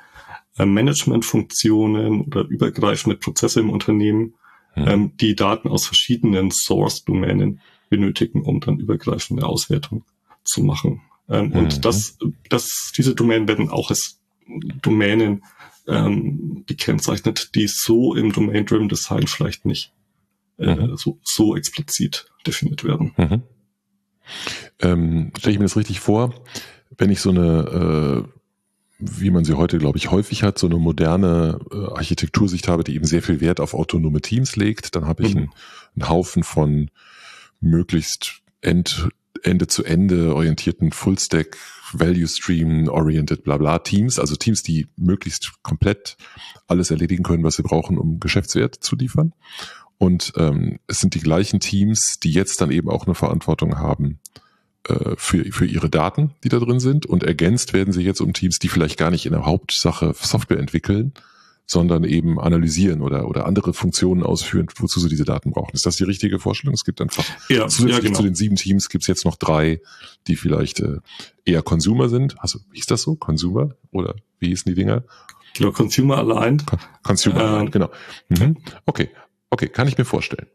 äh, 0.57 0.65
Managementfunktionen 0.65 2.21
oder 2.21 2.41
übergreifende 2.41 3.17
Prozesse 3.17 3.59
im 3.59 3.69
Unternehmen, 3.69 4.35
hm. 4.79 4.87
ähm, 4.87 5.17
die 5.17 5.35
Daten 5.35 5.67
aus 5.67 5.85
verschiedenen 5.85 6.51
Source-Domänen 6.51 7.61
benötigen, 7.89 8.43
um 8.43 8.59
dann 8.59 8.79
übergreifende 8.79 9.45
Auswertung 9.45 10.03
zu 10.43 10.63
machen. 10.63 11.01
Ähm, 11.27 11.49
mhm. 11.49 11.53
Und 11.53 11.85
das, 11.85 12.17
das, 12.49 12.91
diese 12.97 13.15
Domänen 13.15 13.47
werden 13.47 13.69
auch 13.69 13.89
als 13.89 14.19
Domänen 14.81 15.43
ähm, 15.87 16.63
gekennzeichnet, 16.67 17.51
die 17.55 17.67
so 17.67 18.15
im 18.15 18.31
Domain-Driven 18.31 18.89
Design 18.89 19.27
vielleicht 19.27 19.65
nicht 19.65 19.93
äh, 20.57 20.75
mhm. 20.75 20.97
so, 20.97 21.19
so 21.23 21.55
explizit 21.55 22.29
definiert 22.45 22.83
werden. 22.83 23.13
Mhm. 23.17 23.43
Ähm, 24.81 25.31
Stelle 25.37 25.53
ich 25.53 25.59
mir 25.59 25.65
das 25.65 25.77
richtig 25.77 25.99
vor, 25.99 26.33
wenn 26.97 27.09
ich 27.09 27.21
so 27.21 27.29
eine, 27.31 28.25
äh, 28.27 28.38
wie 28.99 29.31
man 29.31 29.45
sie 29.45 29.53
heute, 29.53 29.77
glaube 29.77 29.97
ich, 29.97 30.11
häufig 30.11 30.43
hat, 30.43 30.59
so 30.59 30.67
eine 30.67 30.77
moderne 30.77 31.59
äh, 31.71 31.75
Architektursicht 31.75 32.67
habe, 32.67 32.83
die 32.83 32.95
eben 32.95 33.05
sehr 33.05 33.21
viel 33.21 33.39
Wert 33.39 33.61
auf 33.61 33.73
autonome 33.73 34.21
Teams 34.21 34.57
legt, 34.57 34.95
dann 34.95 35.05
habe 35.05 35.23
ich 35.23 35.33
mhm. 35.33 35.41
einen, 35.41 35.51
einen 35.95 36.09
Haufen 36.09 36.43
von 36.43 36.91
möglichst 37.61 38.41
end, 38.61 39.09
Ende 39.41 39.67
zu 39.67 39.85
Ende 39.85 40.35
orientierten 40.35 40.91
Fullstack 40.91 41.57
Value 41.93 42.27
Stream 42.27 42.89
oriented 42.89 43.43
bla 43.43 43.57
bla 43.57 43.79
Teams, 43.79 44.19
also 44.19 44.35
Teams, 44.35 44.63
die 44.63 44.87
möglichst 44.97 45.63
komplett 45.63 46.17
alles 46.67 46.91
erledigen 46.91 47.23
können, 47.23 47.43
was 47.43 47.55
sie 47.55 47.63
brauchen, 47.63 47.97
um 47.97 48.19
Geschäftswert 48.19 48.75
zu 48.75 48.95
liefern. 48.95 49.33
Und 49.97 50.33
ähm, 50.35 50.79
es 50.87 50.99
sind 50.99 51.15
die 51.15 51.19
gleichen 51.19 51.59
Teams, 51.59 52.19
die 52.19 52.31
jetzt 52.31 52.61
dann 52.61 52.71
eben 52.71 52.89
auch 52.89 53.05
eine 53.05 53.15
Verantwortung 53.15 53.77
haben 53.77 54.19
äh, 54.89 55.15
für, 55.17 55.43
für 55.51 55.65
ihre 55.65 55.89
Daten, 55.89 56.31
die 56.43 56.49
da 56.49 56.59
drin 56.59 56.79
sind. 56.79 57.05
Und 57.05 57.23
ergänzt 57.23 57.73
werden 57.73 57.93
sie 57.93 58.03
jetzt 58.03 58.21
um 58.21 58.33
Teams, 58.33 58.59
die 58.59 58.69
vielleicht 58.69 58.97
gar 58.97 59.11
nicht 59.11 59.25
in 59.25 59.33
der 59.33 59.45
Hauptsache 59.45 60.13
Software 60.15 60.59
entwickeln, 60.59 61.13
sondern 61.65 62.03
eben 62.03 62.39
analysieren 62.39 63.01
oder, 63.01 63.27
oder 63.27 63.45
andere 63.45 63.73
Funktionen 63.73 64.23
ausführen, 64.23 64.67
wozu 64.77 64.99
sie 64.99 65.07
diese 65.07 65.23
Daten 65.25 65.51
brauchen. 65.51 65.75
Ist 65.75 65.85
das 65.85 65.97
die 65.97 66.03
richtige 66.03 66.39
Vorstellung? 66.39 66.73
Es 66.73 66.83
gibt 66.83 66.99
einfach 66.99 67.23
ja, 67.47 67.67
zusätzlich 67.67 67.97
ja, 67.97 67.99
genau. 67.99 68.17
zu 68.17 68.23
den 68.23 68.33
sieben 68.33 68.55
Teams 68.55 68.89
gibt 68.89 69.03
es 69.03 69.07
jetzt 69.07 69.23
noch 69.23 69.35
drei, 69.35 69.79
die 70.25 70.35
vielleicht 70.35 70.79
äh, 70.79 70.97
eher 71.45 71.61
Consumer 71.61 72.09
sind. 72.09 72.35
Also, 72.39 72.59
wie 72.71 72.79
ist 72.79 72.89
das 72.89 73.03
so? 73.03 73.15
Consumer? 73.15 73.75
Oder 73.91 74.15
wie 74.39 74.47
hießen 74.47 74.67
die 74.67 74.75
Dinger? 74.75 75.03
Genau, 75.53 75.71
Consumer 75.71 76.17
allein. 76.17 76.63
Consumer 77.03 77.41
ähm, 77.41 77.45
allein, 77.45 77.71
genau. 77.71 77.91
Mhm. 78.29 78.57
Okay, 78.87 79.09
okay, 79.51 79.67
kann 79.67 79.87
ich 79.87 79.97
mir 79.97 80.05
vorstellen. 80.05 80.47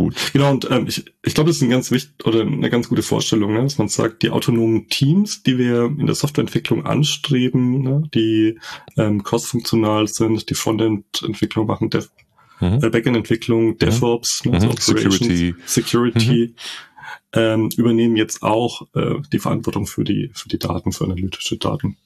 Gut. 0.00 0.32
Genau, 0.32 0.52
und 0.52 0.70
ähm, 0.70 0.86
ich, 0.88 1.04
ich 1.22 1.34
glaube, 1.34 1.50
das 1.50 1.58
ist 1.58 1.62
ein 1.62 1.68
ganz 1.68 1.90
wichtig 1.90 2.24
oder 2.24 2.40
eine 2.40 2.70
ganz 2.70 2.88
gute 2.88 3.02
Vorstellung, 3.02 3.52
ne, 3.52 3.62
dass 3.64 3.76
man 3.76 3.88
sagt, 3.88 4.22
die 4.22 4.30
autonomen 4.30 4.88
Teams, 4.88 5.42
die 5.42 5.58
wir 5.58 5.84
in 5.84 6.06
der 6.06 6.14
Softwareentwicklung 6.14 6.86
anstreben, 6.86 7.82
ne, 7.82 8.08
die 8.14 8.58
ähm, 8.96 9.22
cross-funktional 9.22 10.08
sind, 10.08 10.48
die 10.48 10.54
Frontend-Entwicklung 10.54 11.66
machen, 11.66 11.90
Dev 11.90 12.08
mhm. 12.60 12.82
äh, 12.82 12.88
Backend-Entwicklung, 12.88 13.66
mhm. 13.66 13.76
DevOps, 13.76 14.46
ne, 14.46 14.54
also 14.54 14.72
Security, 14.94 15.54
Security 15.66 16.54
mhm. 16.54 17.38
ähm, 17.38 17.68
übernehmen 17.76 18.16
jetzt 18.16 18.42
auch 18.42 18.86
äh, 18.94 19.16
die 19.30 19.38
Verantwortung 19.38 19.86
für 19.86 20.04
die 20.04 20.30
für 20.32 20.48
die 20.48 20.58
Daten, 20.58 20.92
für 20.92 21.04
analytische 21.04 21.58
Daten. 21.58 21.98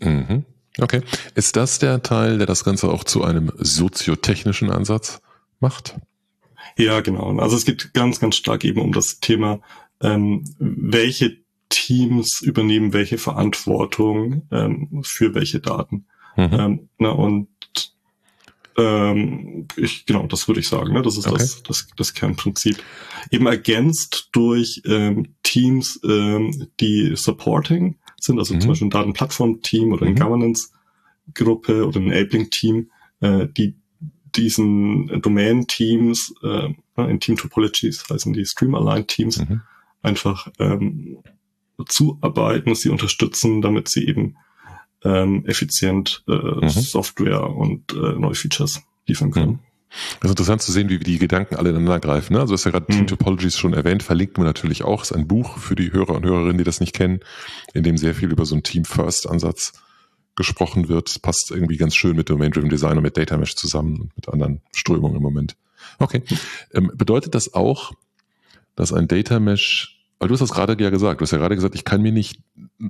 Mhm. 0.00 0.46
Okay. 0.78 1.02
Ist 1.34 1.56
das 1.56 1.80
der 1.80 2.02
Teil, 2.02 2.38
der 2.38 2.46
das 2.46 2.64
Ganze 2.64 2.88
auch 2.88 3.04
zu 3.04 3.22
einem 3.24 3.52
soziotechnischen 3.58 4.70
Ansatz 4.70 5.20
macht? 5.60 5.96
Ja, 6.76 7.00
genau. 7.00 7.36
Also 7.38 7.56
es 7.56 7.64
geht 7.64 7.94
ganz, 7.94 8.20
ganz 8.20 8.36
stark 8.36 8.64
eben 8.64 8.80
um 8.80 8.92
das 8.92 9.20
Thema, 9.20 9.60
ähm, 10.00 10.44
welche 10.58 11.38
Teams 11.68 12.42
übernehmen 12.42 12.92
welche 12.92 13.18
Verantwortung 13.18 14.42
ähm, 14.52 15.02
für 15.02 15.34
welche 15.34 15.60
Daten. 15.60 16.06
Mhm. 16.36 16.50
Ähm, 16.52 16.88
na, 16.98 17.10
und 17.10 17.48
ähm, 18.76 19.66
ich, 19.76 20.06
genau, 20.06 20.26
das 20.26 20.48
würde 20.48 20.60
ich 20.60 20.68
sagen. 20.68 20.92
Ne? 20.92 21.02
Das 21.02 21.16
ist 21.16 21.26
okay. 21.26 21.38
das, 21.38 21.62
das, 21.62 21.88
das 21.96 22.14
Kernprinzip. 22.14 22.76
Eben 23.30 23.46
ergänzt 23.46 24.28
durch 24.32 24.82
ähm, 24.84 25.34
Teams, 25.42 25.98
ähm, 26.04 26.68
die 26.78 27.16
Supporting 27.16 27.96
sind, 28.20 28.38
also 28.38 28.54
mhm. 28.54 28.60
zum 28.60 28.68
Beispiel 28.68 28.86
ein 28.86 28.90
Datenplattform-Team 28.90 29.92
oder 29.92 30.06
ein 30.06 30.12
mhm. 30.12 30.18
Governance-Gruppe 30.18 31.86
oder 31.86 32.00
ein 32.00 32.12
Enabling-Team, 32.12 32.90
äh, 33.20 33.46
die 33.48 33.76
diesen 34.36 35.20
Domain-Teams, 35.20 36.34
äh, 36.42 36.74
in 36.96 37.20
Team-Topologies 37.20 38.04
heißen 38.10 38.32
die 38.32 38.44
Stream-Aligned-Teams, 38.44 39.38
mhm. 39.38 39.62
einfach 40.02 40.48
ähm, 40.58 41.18
zuarbeiten, 41.86 42.74
sie 42.74 42.88
unterstützen, 42.88 43.60
damit 43.60 43.88
sie 43.88 44.06
eben 44.06 44.36
ähm, 45.04 45.44
effizient 45.46 46.24
äh, 46.28 46.32
mhm. 46.32 46.68
Software 46.68 47.50
und 47.50 47.92
äh, 47.92 48.18
neue 48.18 48.34
Features 48.34 48.82
liefern 49.06 49.30
können. 49.30 49.52
Mhm. 49.52 49.58
Es 50.20 50.24
ist 50.24 50.30
interessant 50.30 50.62
zu 50.62 50.72
sehen, 50.72 50.88
wie 50.88 50.98
die 50.98 51.18
Gedanken 51.18 51.56
alle 51.56 51.70
ineinander 51.70 52.00
greifen. 52.00 52.34
Ne? 52.34 52.40
Also 52.40 52.52
du 52.52 52.54
hast 52.54 52.64
ja 52.64 52.70
gerade 52.72 52.86
mhm. 52.88 52.96
Team 52.96 53.06
Topologies 53.06 53.56
schon 53.56 53.72
erwähnt, 53.72 54.02
verlinkt 54.02 54.36
man 54.36 54.46
natürlich 54.46 54.82
auch. 54.82 55.00
Das 55.00 55.10
ist 55.10 55.16
ein 55.16 55.28
Buch 55.28 55.58
für 55.58 55.74
die 55.76 55.92
Hörer 55.92 56.16
und 56.16 56.24
Hörerinnen, 56.24 56.58
die 56.58 56.64
das 56.64 56.80
nicht 56.80 56.92
kennen, 56.92 57.20
in 57.72 57.82
dem 57.82 57.96
sehr 57.96 58.14
viel 58.14 58.30
über 58.30 58.44
so 58.44 58.54
einen 58.54 58.62
Team-First-Ansatz 58.62 59.72
gesprochen 60.36 60.88
wird, 60.88 61.22
passt 61.22 61.50
irgendwie 61.50 61.78
ganz 61.78 61.96
schön 61.96 62.14
mit 62.14 62.28
Domain-Driven 62.28 62.68
Design 62.68 62.98
und 62.98 63.02
mit 63.02 63.16
Data 63.16 63.36
Mesh 63.36 63.56
zusammen 63.56 64.00
und 64.02 64.16
mit 64.16 64.28
anderen 64.28 64.60
Strömungen 64.72 65.16
im 65.16 65.22
Moment. 65.22 65.56
Okay. 65.98 66.22
Ähm, 66.72 66.92
bedeutet 66.94 67.34
das 67.34 67.54
auch, 67.54 67.92
dass 68.76 68.92
ein 68.92 69.08
Data 69.08 69.40
Mesh, 69.40 70.04
weil 70.18 70.28
du 70.28 70.34
hast 70.34 70.40
das 70.40 70.52
gerade 70.52 70.82
ja 70.82 70.90
gesagt, 70.90 71.20
du 71.20 71.22
hast 71.22 71.30
ja 71.30 71.38
gerade 71.38 71.56
gesagt, 71.56 71.74
ich 71.74 71.84
kann 71.84 72.02
mir 72.02 72.12
nicht 72.12 72.40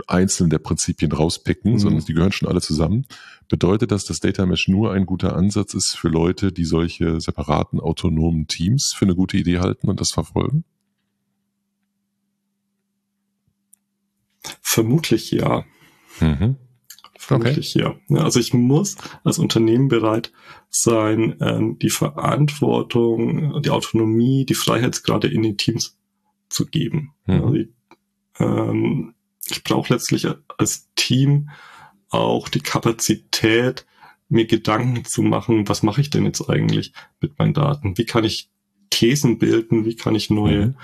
einzelne 0.09 0.49
der 0.49 0.59
Prinzipien 0.59 1.13
rauspicken, 1.13 1.75
mhm. 1.75 1.79
sondern 1.79 2.05
die 2.05 2.15
gehören 2.15 2.33
schon 2.33 2.49
alle 2.49 2.61
zusammen. 2.61 3.07
Bedeutet 3.49 3.93
das, 3.93 4.05
dass 4.05 4.19
Data 4.19 4.45
Mesh 4.45 4.67
nur 4.67 4.93
ein 4.93 5.07
guter 5.07 5.37
Ansatz 5.37 5.75
ist 5.75 5.97
für 5.97 6.09
Leute, 6.09 6.51
die 6.51 6.65
solche 6.65 7.21
separaten 7.21 7.79
autonomen 7.79 8.49
Teams 8.49 8.93
für 8.97 9.05
eine 9.05 9.15
gute 9.15 9.37
Idee 9.37 9.61
halten 9.61 9.89
und 9.89 10.01
das 10.01 10.11
verfolgen? 10.11 10.65
Vermutlich 14.61 15.31
ja. 15.31 15.65
Mhm 16.21 16.57
vermutlich 17.27 17.77
okay. 17.77 17.97
hier. 18.09 18.23
Also 18.23 18.39
ich 18.39 18.55
muss 18.55 18.97
als 19.25 19.39
Unternehmen 19.39 19.89
bereit 19.89 20.33
sein, 20.71 21.37
ähm, 21.41 21.79
die 21.79 21.91
Verantwortung, 21.91 23.63
die 23.63 23.71
Autonomie, 23.71 24.47
die 24.47 24.55
Freiheitsgrade 24.55 25.29
in 25.29 25.43
den 25.43 25.57
Teams 25.57 25.99
zu 26.49 26.67
geben. 26.67 27.15
Mhm. 27.27 27.35
Also 27.35 27.55
ich, 27.55 27.69
ähm, 28.39 29.15
ich 29.49 29.65
brauche 29.65 29.93
letztlich 29.93 30.29
als 30.57 30.89
Team 30.95 31.51
auch 32.09 32.49
die 32.49 32.61
Kapazität, 32.61 33.87
mir 34.29 34.47
Gedanken 34.47 35.05
zu 35.05 35.23
machen, 35.23 35.69
was 35.69 35.83
mache 35.83 36.01
ich 36.01 36.11
denn 36.11 36.25
jetzt 36.25 36.49
eigentlich 36.49 36.93
mit 37.21 37.39
meinen 37.39 37.55
Daten? 37.55 37.97
Wie 37.97 38.07
kann 38.07 38.25
ich 38.25 38.51
Thesen 38.91 39.39
bilden? 39.39 39.85
Wie 39.85 39.95
kann 39.95 40.15
ich 40.15 40.31
neue 40.31 40.67
mhm 40.67 40.77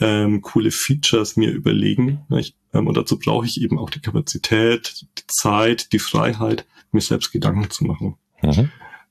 ähm, 0.00 0.42
coole 0.42 0.70
Features 0.70 1.36
mir 1.36 1.50
überlegen. 1.50 2.24
Nicht? 2.28 2.56
Ähm, 2.72 2.86
und 2.86 2.96
dazu 2.96 3.18
brauche 3.18 3.46
ich 3.46 3.60
eben 3.60 3.78
auch 3.78 3.90
die 3.90 4.00
Kapazität, 4.00 5.06
die 5.18 5.24
Zeit, 5.28 5.92
die 5.92 5.98
Freiheit, 5.98 6.66
mir 6.92 7.00
selbst 7.00 7.32
Gedanken 7.32 7.70
zu 7.70 7.84
machen. 7.84 8.16
Mhm. 8.42 8.70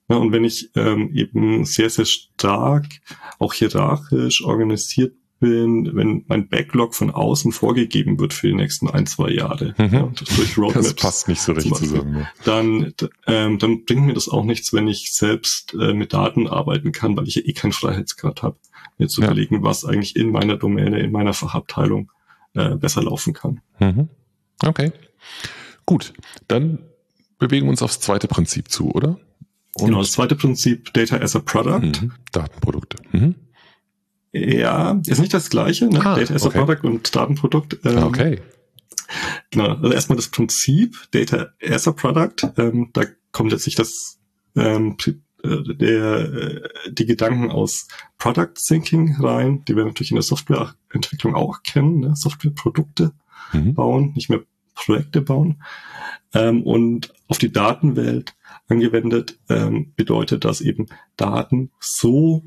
Ja, 0.10 0.18
und 0.18 0.32
wenn 0.32 0.44
ich 0.44 0.70
ähm, 0.76 1.12
eben 1.14 1.66
sehr, 1.66 1.90
sehr 1.90 2.06
stark, 2.06 2.86
auch 3.40 3.54
hierarchisch 3.54 4.44
organisiert 4.44 5.16
bin, 5.44 5.94
wenn 5.94 6.24
mein 6.28 6.48
Backlog 6.48 6.96
von 6.96 7.12
außen 7.12 7.52
vorgegeben 7.52 8.18
wird 8.18 8.34
für 8.34 8.48
die 8.48 8.54
nächsten 8.54 8.90
ein, 8.90 9.06
zwei 9.06 9.30
Jahre, 9.30 9.76
mhm. 9.78 9.94
ja, 9.94 10.12
durch 10.38 10.58
Roadmaps, 10.58 10.88
das 10.88 10.96
passt 10.96 11.28
nicht 11.28 11.42
so 11.42 11.52
richtig 11.52 11.74
zusammen. 11.74 12.20
Ja. 12.20 12.30
Dann, 12.46 12.94
ähm, 13.28 13.60
dann 13.60 13.84
bringt 13.84 14.06
mir 14.06 14.14
das 14.14 14.30
auch 14.30 14.46
nichts, 14.46 14.72
wenn 14.72 14.88
ich 14.88 15.12
selbst 15.12 15.74
äh, 15.74 15.94
mit 15.94 16.14
Daten 16.14 16.48
arbeiten 16.48 16.94
kann, 16.94 17.18
weil 17.18 17.28
ich 17.28 17.36
ja 17.36 17.42
eh 17.44 17.52
keinen 17.52 17.74
Freiheitsgrad 17.74 18.42
habe 18.42 18.56
mir 18.98 19.10
zu 19.10 19.20
ja. 19.20 19.28
überlegen, 19.28 19.64
was 19.64 19.84
eigentlich 19.84 20.16
in 20.16 20.32
meiner 20.32 20.56
Domäne, 20.56 21.00
in 21.00 21.12
meiner 21.12 21.34
Fachabteilung 21.34 22.10
äh, 22.54 22.76
besser 22.76 23.04
laufen 23.04 23.34
kann. 23.34 23.60
Mhm. 23.80 24.08
Okay. 24.64 24.94
Gut, 25.86 26.14
dann 26.48 26.80
bewegen 27.38 27.66
wir 27.66 27.72
uns 27.72 27.82
aufs 27.82 28.00
zweite 28.00 28.30
Prinzip 28.30 28.72
zu, 28.72 28.92
oder? 28.92 29.20
Und 29.76 29.88
genau, 29.88 30.00
das 30.00 30.14
zweite 30.14 30.36
Prinzip, 30.36 30.94
Data 30.94 31.18
as 31.18 31.36
a 31.36 31.40
Product. 31.40 32.02
Mhm. 32.02 32.12
Datenprodukte. 32.32 32.98
Mhm. 33.12 33.36
Ja, 34.34 35.00
ist 35.06 35.20
nicht 35.20 35.34
das 35.34 35.50
gleiche, 35.50 35.86
ne? 35.86 36.00
Ah, 36.04 36.16
Data 36.16 36.34
as 36.34 36.44
okay. 36.44 36.58
a 36.58 36.66
Product 36.66 36.88
und 36.88 37.16
Datenprodukt. 37.16 37.80
Ähm, 37.86 38.04
okay. 38.04 38.42
Genau, 39.52 39.76
also 39.76 39.92
erstmal 39.92 40.16
das 40.16 40.30
Prinzip, 40.30 40.98
Data 41.12 41.50
as 41.62 41.88
a 41.88 41.92
Product, 41.92 42.52
ähm, 42.58 42.90
da 42.94 43.04
kommt 43.32 43.52
letztlich 43.52 43.76
das 43.76 44.20
ähm, 44.56 44.98
äh, 45.44 45.76
der, 45.76 46.34
äh, 46.34 46.70
die 46.90 47.06
Gedanken 47.06 47.52
aus 47.52 47.88
Product 48.18 48.54
Thinking 48.56 49.16
rein, 49.20 49.64
die 49.68 49.76
wir 49.76 49.86
natürlich 49.86 50.12
in 50.12 50.16
der 50.16 50.24
Softwareentwicklung 50.24 51.36
auch 51.36 51.62
kennen, 51.62 52.00
ne? 52.00 52.16
Softwareprodukte 52.16 53.12
mhm. 53.52 53.76
bauen, 53.76 54.14
nicht 54.16 54.30
mehr 54.30 54.42
Projekte 54.74 55.22
bauen, 55.22 55.62
ähm, 56.34 56.64
und 56.64 57.14
auf 57.28 57.38
die 57.38 57.52
Datenwelt 57.52 58.36
angewendet, 58.68 59.38
ähm, 59.50 59.94
bedeutet 59.96 60.46
das 60.46 60.62
eben 60.62 60.88
Daten 61.18 61.72
so 61.80 62.44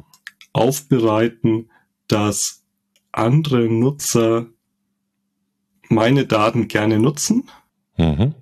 aufbereiten, 0.52 1.70
dass 2.08 2.62
andere 3.12 3.68
Nutzer 3.68 4.46
meine 5.88 6.26
Daten 6.26 6.68
gerne 6.68 6.98
nutzen 6.98 7.44
mhm. 7.96 8.34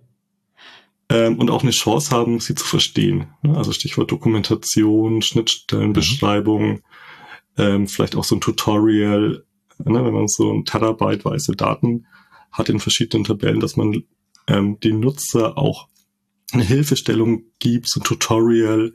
ähm, 1.09 1.39
und 1.39 1.51
auch 1.51 1.63
eine 1.63 1.71
Chance 1.71 2.11
haben, 2.11 2.41
sie 2.41 2.55
zu 2.55 2.65
verstehen. 2.65 3.29
Also 3.43 3.73
Stichwort 3.73 4.11
Dokumentation, 4.11 5.23
Schnittstellenbeschreibung, 5.23 6.69
mhm. 6.69 6.83
ähm, 7.59 7.87
vielleicht 7.87 8.17
auch 8.17 8.25
so 8.25 8.37
ein 8.37 8.41
Tutorial, 8.41 9.45
ne, 9.79 10.05
wenn 10.05 10.15
man 10.15 10.29
so 10.29 10.53
ein 10.53 10.65
Terabyteweise 10.65 11.53
Daten 11.53 12.07
hat 12.51 12.69
in 12.69 12.81
verschiedenen 12.81 13.25
Tabellen, 13.25 13.61
dass 13.61 13.77
man 13.77 14.05
ähm, 14.47 14.79
den 14.81 15.01
Nutzer 15.01 15.59
auch 15.59 15.89
eine 16.53 16.65
Hilfestellung 16.65 17.45
gibt, 17.59 17.89
so 17.89 18.01
ein 18.01 18.05
Tutorial, 18.05 18.93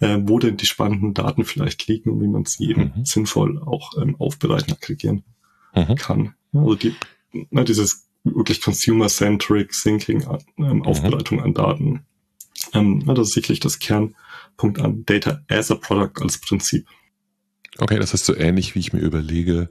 äh, 0.00 0.18
wo 0.20 0.38
denn 0.38 0.56
die 0.56 0.66
spannenden 0.66 1.14
Daten 1.14 1.44
vielleicht 1.44 1.86
liegen 1.86 2.10
und 2.10 2.20
wie 2.20 2.28
man 2.28 2.44
sie 2.44 2.70
eben 2.70 2.92
mhm. 2.96 3.04
sinnvoll 3.04 3.58
auch 3.58 3.92
ähm, 4.00 4.16
aufbereiten, 4.16 4.72
aggregieren 4.72 5.24
mhm. 5.74 5.94
kann. 5.96 6.34
Also 6.52 6.74
die, 6.74 6.94
na, 7.50 7.64
dieses 7.64 8.06
wirklich 8.24 8.60
consumer-centric 8.60 9.72
Thinking, 9.72 10.26
ähm, 10.58 10.76
mhm. 10.76 10.82
Aufbereitung 10.82 11.40
an 11.40 11.54
Daten. 11.54 12.04
Ähm, 12.72 13.02
na, 13.04 13.14
das 13.14 13.28
ist 13.28 13.34
sicherlich 13.34 13.60
das 13.60 13.78
Kernpunkt 13.78 14.80
an 14.80 15.04
Data 15.06 15.42
as 15.48 15.70
a 15.70 15.74
Product 15.74 16.20
als 16.20 16.38
Prinzip. 16.38 16.86
Okay, 17.78 17.98
das 17.98 18.14
ist 18.14 18.26
so 18.26 18.34
ähnlich, 18.34 18.74
wie 18.74 18.80
ich 18.80 18.92
mir 18.92 19.00
überlege, 19.00 19.70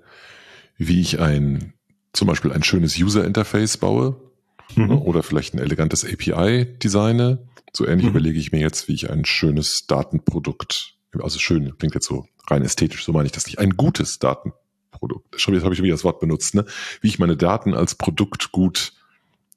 wie 0.77 1.01
ich 1.01 1.19
ein 1.19 1.73
zum 2.13 2.27
Beispiel 2.27 2.51
ein 2.51 2.63
schönes 2.63 2.97
User-Interface 2.97 3.77
baue 3.77 4.28
mhm. 4.75 4.91
oder 4.91 5.23
vielleicht 5.23 5.53
ein 5.53 5.59
elegantes 5.59 6.05
API 6.05 6.65
designe. 6.79 7.47
So 7.73 7.85
ähnlich 7.85 8.05
mhm. 8.05 8.11
überlege 8.11 8.39
ich 8.39 8.51
mir 8.51 8.59
jetzt, 8.59 8.87
wie 8.87 8.93
ich 8.93 9.09
ein 9.09 9.25
schönes 9.25 9.85
Datenprodukt, 9.87 10.95
also 11.19 11.39
schön 11.39 11.77
klingt 11.77 11.95
jetzt 11.95 12.07
so 12.07 12.25
rein 12.49 12.63
ästhetisch, 12.63 13.05
so 13.05 13.13
meine 13.13 13.27
ich 13.27 13.31
das 13.31 13.45
nicht, 13.45 13.59
ein 13.59 13.71
gutes 13.71 14.19
Datenprodukt. 14.19 15.39
Schon 15.39 15.53
jetzt 15.53 15.63
habe 15.63 15.73
ich 15.73 15.83
wieder 15.83 15.93
das 15.93 16.03
Wort 16.03 16.19
benutzt, 16.19 16.55
ne? 16.55 16.65
Wie 17.01 17.07
ich 17.07 17.19
meine 17.19 17.37
Daten 17.37 17.73
als 17.73 17.95
Produkt 17.95 18.51
gut 18.51 18.93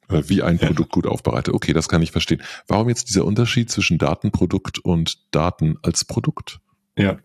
äh, 0.09 0.23
wie 0.29 0.43
ein 0.43 0.59
Produkt 0.59 0.93
gut 0.93 1.07
aufbereite. 1.07 1.55
Okay, 1.55 1.73
das 1.73 1.89
kann 1.89 2.03
ich 2.03 2.13
verstehen. 2.13 2.43
Warum 2.67 2.89
jetzt 2.89 3.09
dieser 3.09 3.25
Unterschied 3.25 3.71
zwischen 3.71 3.99
Datenprodukt 3.99 4.79
und 4.79 5.19
Daten 5.35 5.79
als 5.83 6.05
Produkt? 6.05 6.61
Ja, 6.97 7.19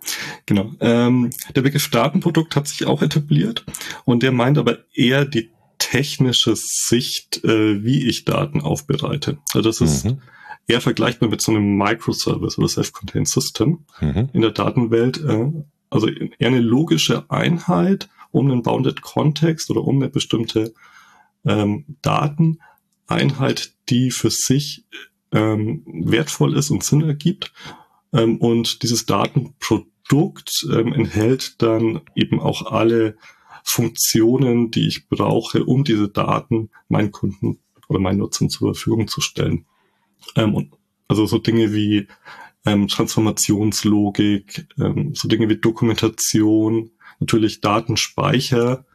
genau. 0.45 0.71
Ähm, 0.79 1.29
der 1.55 1.61
Begriff 1.61 1.89
Datenprodukt 1.89 2.55
hat 2.55 2.67
sich 2.67 2.85
auch 2.87 3.01
etabliert 3.01 3.65
und 4.05 4.23
der 4.23 4.31
meint 4.31 4.57
aber 4.57 4.77
eher 4.93 5.25
die 5.25 5.51
technische 5.77 6.53
Sicht, 6.55 7.43
äh, 7.43 7.83
wie 7.83 8.07
ich 8.07 8.25
Daten 8.25 8.61
aufbereite. 8.61 9.37
Also 9.53 9.69
das 9.69 9.81
ist 9.81 10.05
mhm. 10.05 10.21
eher 10.67 10.81
vergleichbar 10.81 11.29
mit 11.29 11.41
so 11.41 11.51
einem 11.51 11.77
Microservice 11.77 12.57
oder 12.57 12.67
Self-Contained 12.67 13.27
System 13.27 13.85
mhm. 13.99 14.29
in 14.33 14.41
der 14.41 14.51
Datenwelt. 14.51 15.23
Äh, 15.23 15.51
also 15.89 16.07
eher 16.07 16.47
eine 16.47 16.59
logische 16.59 17.29
Einheit 17.29 18.09
um 18.31 18.51
einen 18.51 18.61
Bounded 18.61 19.01
Kontext 19.01 19.69
oder 19.69 19.83
um 19.83 19.97
eine 19.97 20.09
bestimmte 20.09 20.73
ähm, 21.45 21.85
Dateneinheit, 22.01 23.71
die 23.89 24.11
für 24.11 24.29
sich 24.29 24.85
ähm, 25.31 25.83
wertvoll 25.85 26.55
ist 26.57 26.69
und 26.69 26.83
Sinn 26.83 27.01
ergibt. 27.01 27.53
Ähm, 28.13 28.37
und 28.37 28.83
dieses 28.83 29.05
Datenprodukt 29.05 30.67
ähm, 30.71 30.93
enthält 30.93 31.61
dann 31.61 32.01
eben 32.15 32.39
auch 32.39 32.71
alle 32.71 33.17
Funktionen, 33.69 34.71
die 34.71 34.87
ich 34.87 35.09
brauche, 35.09 35.65
um 35.65 35.83
diese 35.83 36.07
Daten 36.07 36.69
meinen 36.87 37.11
Kunden 37.11 37.59
oder 37.89 37.99
meinen 37.99 38.19
Nutzern 38.19 38.49
zur 38.49 38.73
Verfügung 38.73 39.09
zu 39.09 39.19
stellen. 39.19 39.65
Ähm, 40.37 40.55
und 40.55 40.73
also 41.09 41.25
so 41.25 41.37
Dinge 41.37 41.73
wie 41.73 42.07
ähm, 42.65 42.87
Transformationslogik, 42.87 44.67
ähm, 44.79 45.13
so 45.13 45.27
Dinge 45.27 45.49
wie 45.49 45.57
Dokumentation, 45.57 46.91
natürlich 47.19 47.59
Datenspeicher, 47.59 48.85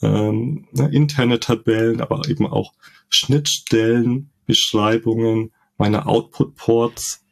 ähm, 0.00 0.68
ne, 0.72 0.88
interne 0.90 1.38
Tabellen, 1.38 2.00
aber 2.00 2.26
eben 2.26 2.46
auch 2.46 2.72
Schnittstellen, 3.10 4.30
Beschreibungen 4.46 5.52
meiner 5.76 6.08
Output-Ports, 6.08 7.22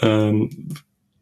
ähm, 0.00 0.74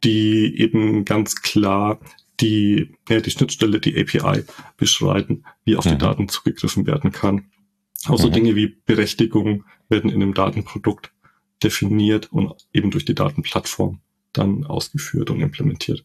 die 0.02 0.59
eben 0.59 1.05
ganz 1.05 1.37
klar 1.42 2.00
die, 2.40 2.97
ja, 3.09 3.20
die 3.20 3.31
Schnittstelle, 3.31 3.81
die 3.81 3.99
API 3.99 4.44
beschreiben, 4.77 5.44
wie 5.64 5.77
auf 5.77 5.85
mhm. 5.85 5.90
die 5.90 5.99
Daten 5.99 6.29
zugegriffen 6.29 6.87
werden 6.87 7.12
kann. 7.12 7.51
Auch 8.07 8.18
so 8.18 8.29
mhm. 8.29 8.33
Dinge 8.33 8.57
wie 8.57 8.77
Berechtigung 8.87 9.64
werden 9.88 10.11
in 10.11 10.20
dem 10.20 10.35
Datenprodukt 10.35 11.12
definiert 11.62 12.33
und 12.33 12.55
eben 12.73 12.90
durch 12.90 13.05
die 13.05 13.14
Datenplattform 13.14 14.01
dann 14.33 14.64
ausgeführt 14.64 15.31
und 15.31 15.40
implementiert. 15.40 16.05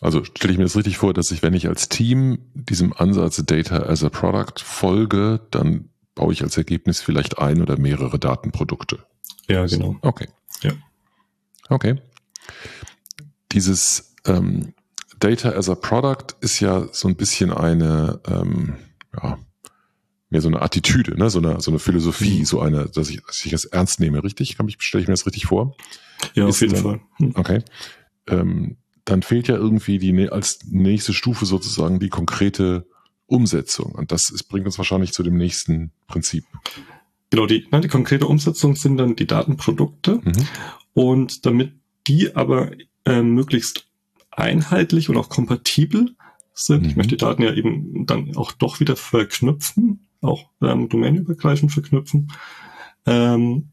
Also 0.00 0.24
stelle 0.24 0.52
ich 0.52 0.58
mir 0.58 0.64
das 0.64 0.76
richtig 0.76 0.98
vor, 0.98 1.14
dass 1.14 1.30
ich, 1.30 1.42
wenn 1.42 1.54
ich 1.54 1.68
als 1.68 1.88
Team 1.88 2.38
diesem 2.54 2.92
Ansatz 2.92 3.42
Data 3.44 3.78
as 3.84 4.02
a 4.02 4.08
Product 4.08 4.60
folge, 4.62 5.40
dann 5.50 5.90
baue 6.14 6.32
ich 6.32 6.42
als 6.42 6.56
Ergebnis 6.56 7.00
vielleicht 7.00 7.38
ein 7.38 7.62
oder 7.62 7.78
mehrere 7.78 8.18
Datenprodukte. 8.18 9.04
Ja, 9.48 9.66
genau. 9.66 9.96
Okay. 10.02 10.28
Ja. 10.62 10.72
Okay. 11.68 12.00
Dieses 13.52 14.14
ähm, 14.26 14.74
Data 15.22 15.50
as 15.50 15.68
a 15.68 15.74
Product 15.74 16.34
ist 16.40 16.60
ja 16.60 16.88
so 16.92 17.06
ein 17.06 17.14
bisschen 17.14 17.52
eine, 17.52 18.20
ähm, 18.26 18.74
ja, 19.14 19.38
mehr 20.30 20.40
so 20.40 20.48
eine 20.48 20.62
Attitüde, 20.62 21.16
ne? 21.16 21.30
so, 21.30 21.38
eine, 21.38 21.60
so 21.60 21.70
eine 21.70 21.78
Philosophie, 21.78 22.40
mhm. 22.40 22.44
so 22.44 22.60
eine, 22.60 22.88
dass 22.88 23.08
ich, 23.08 23.22
dass 23.22 23.44
ich 23.44 23.52
das 23.52 23.64
ernst 23.66 24.00
nehme, 24.00 24.24
richtig? 24.24 24.56
Kann 24.56 24.66
ich, 24.66 24.76
stelle 24.80 25.02
ich 25.02 25.08
mir 25.08 25.12
das 25.12 25.26
richtig 25.26 25.46
vor? 25.46 25.76
Ja, 26.34 26.48
ist 26.48 26.56
auf 26.56 26.60
jeden 26.62 26.74
dann, 26.74 26.82
Fall. 26.82 27.00
Mhm. 27.18 27.32
Okay. 27.36 27.62
Ähm, 28.26 28.76
dann 29.04 29.22
fehlt 29.22 29.48
ja 29.48 29.56
irgendwie 29.56 29.98
die 29.98 30.28
als 30.30 30.60
nächste 30.68 31.12
Stufe 31.12 31.46
sozusagen 31.46 32.00
die 32.00 32.08
konkrete 32.08 32.86
Umsetzung. 33.26 33.92
Und 33.92 34.10
das 34.10 34.30
ist, 34.30 34.44
bringt 34.44 34.66
uns 34.66 34.78
wahrscheinlich 34.78 35.12
zu 35.12 35.22
dem 35.22 35.36
nächsten 35.36 35.92
Prinzip. 36.08 36.44
Genau, 37.30 37.46
die, 37.46 37.66
ne, 37.70 37.80
die 37.80 37.88
konkrete 37.88 38.26
Umsetzung 38.26 38.74
sind 38.74 38.96
dann 38.96 39.16
die 39.16 39.26
Datenprodukte. 39.26 40.20
Mhm. 40.22 40.48
Und 40.94 41.46
damit 41.46 41.72
die 42.06 42.34
aber 42.34 42.72
äh, 43.04 43.22
möglichst 43.22 43.86
einheitlich 44.32 45.08
und 45.08 45.16
auch 45.16 45.28
kompatibel 45.28 46.16
sind. 46.54 46.82
Mhm. 46.82 46.88
Ich 46.88 46.96
möchte 46.96 47.16
die 47.16 47.24
Daten 47.24 47.42
ja 47.42 47.52
eben 47.52 48.06
dann 48.06 48.36
auch 48.36 48.52
doch 48.52 48.80
wieder 48.80 48.96
verknüpfen, 48.96 50.06
auch 50.20 50.50
ähm, 50.62 50.88
domainübergreifend 50.88 51.72
verknüpfen. 51.72 52.32
Ähm, 53.06 53.68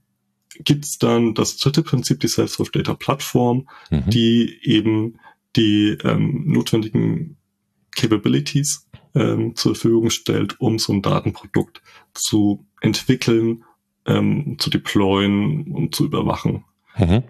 Gibt 0.61 0.85
es 0.85 0.97
dann 0.97 1.35
das 1.35 1.57
dritte 1.57 1.83
Prinzip, 1.83 2.19
die 2.19 2.27
Salesforce 2.27 2.71
Data 2.71 2.93
Plattform, 2.93 3.69
mhm. 3.89 4.09
die 4.09 4.59
eben 4.63 5.19
die 5.55 5.97
ähm, 6.03 6.43
notwendigen 6.47 7.37
Capabilities 7.95 8.87
ähm, 9.15 9.55
zur 9.55 9.75
Verfügung 9.75 10.09
stellt, 10.09 10.59
um 10.59 10.79
so 10.79 10.93
ein 10.93 11.01
Datenprodukt 11.01 11.81
zu 12.13 12.65
entwickeln, 12.81 13.63
ähm, 14.05 14.57
zu 14.59 14.69
deployen 14.69 15.71
und 15.71 15.95
zu 15.95 16.05
überwachen. 16.05 16.65
Mhm. 16.97 17.23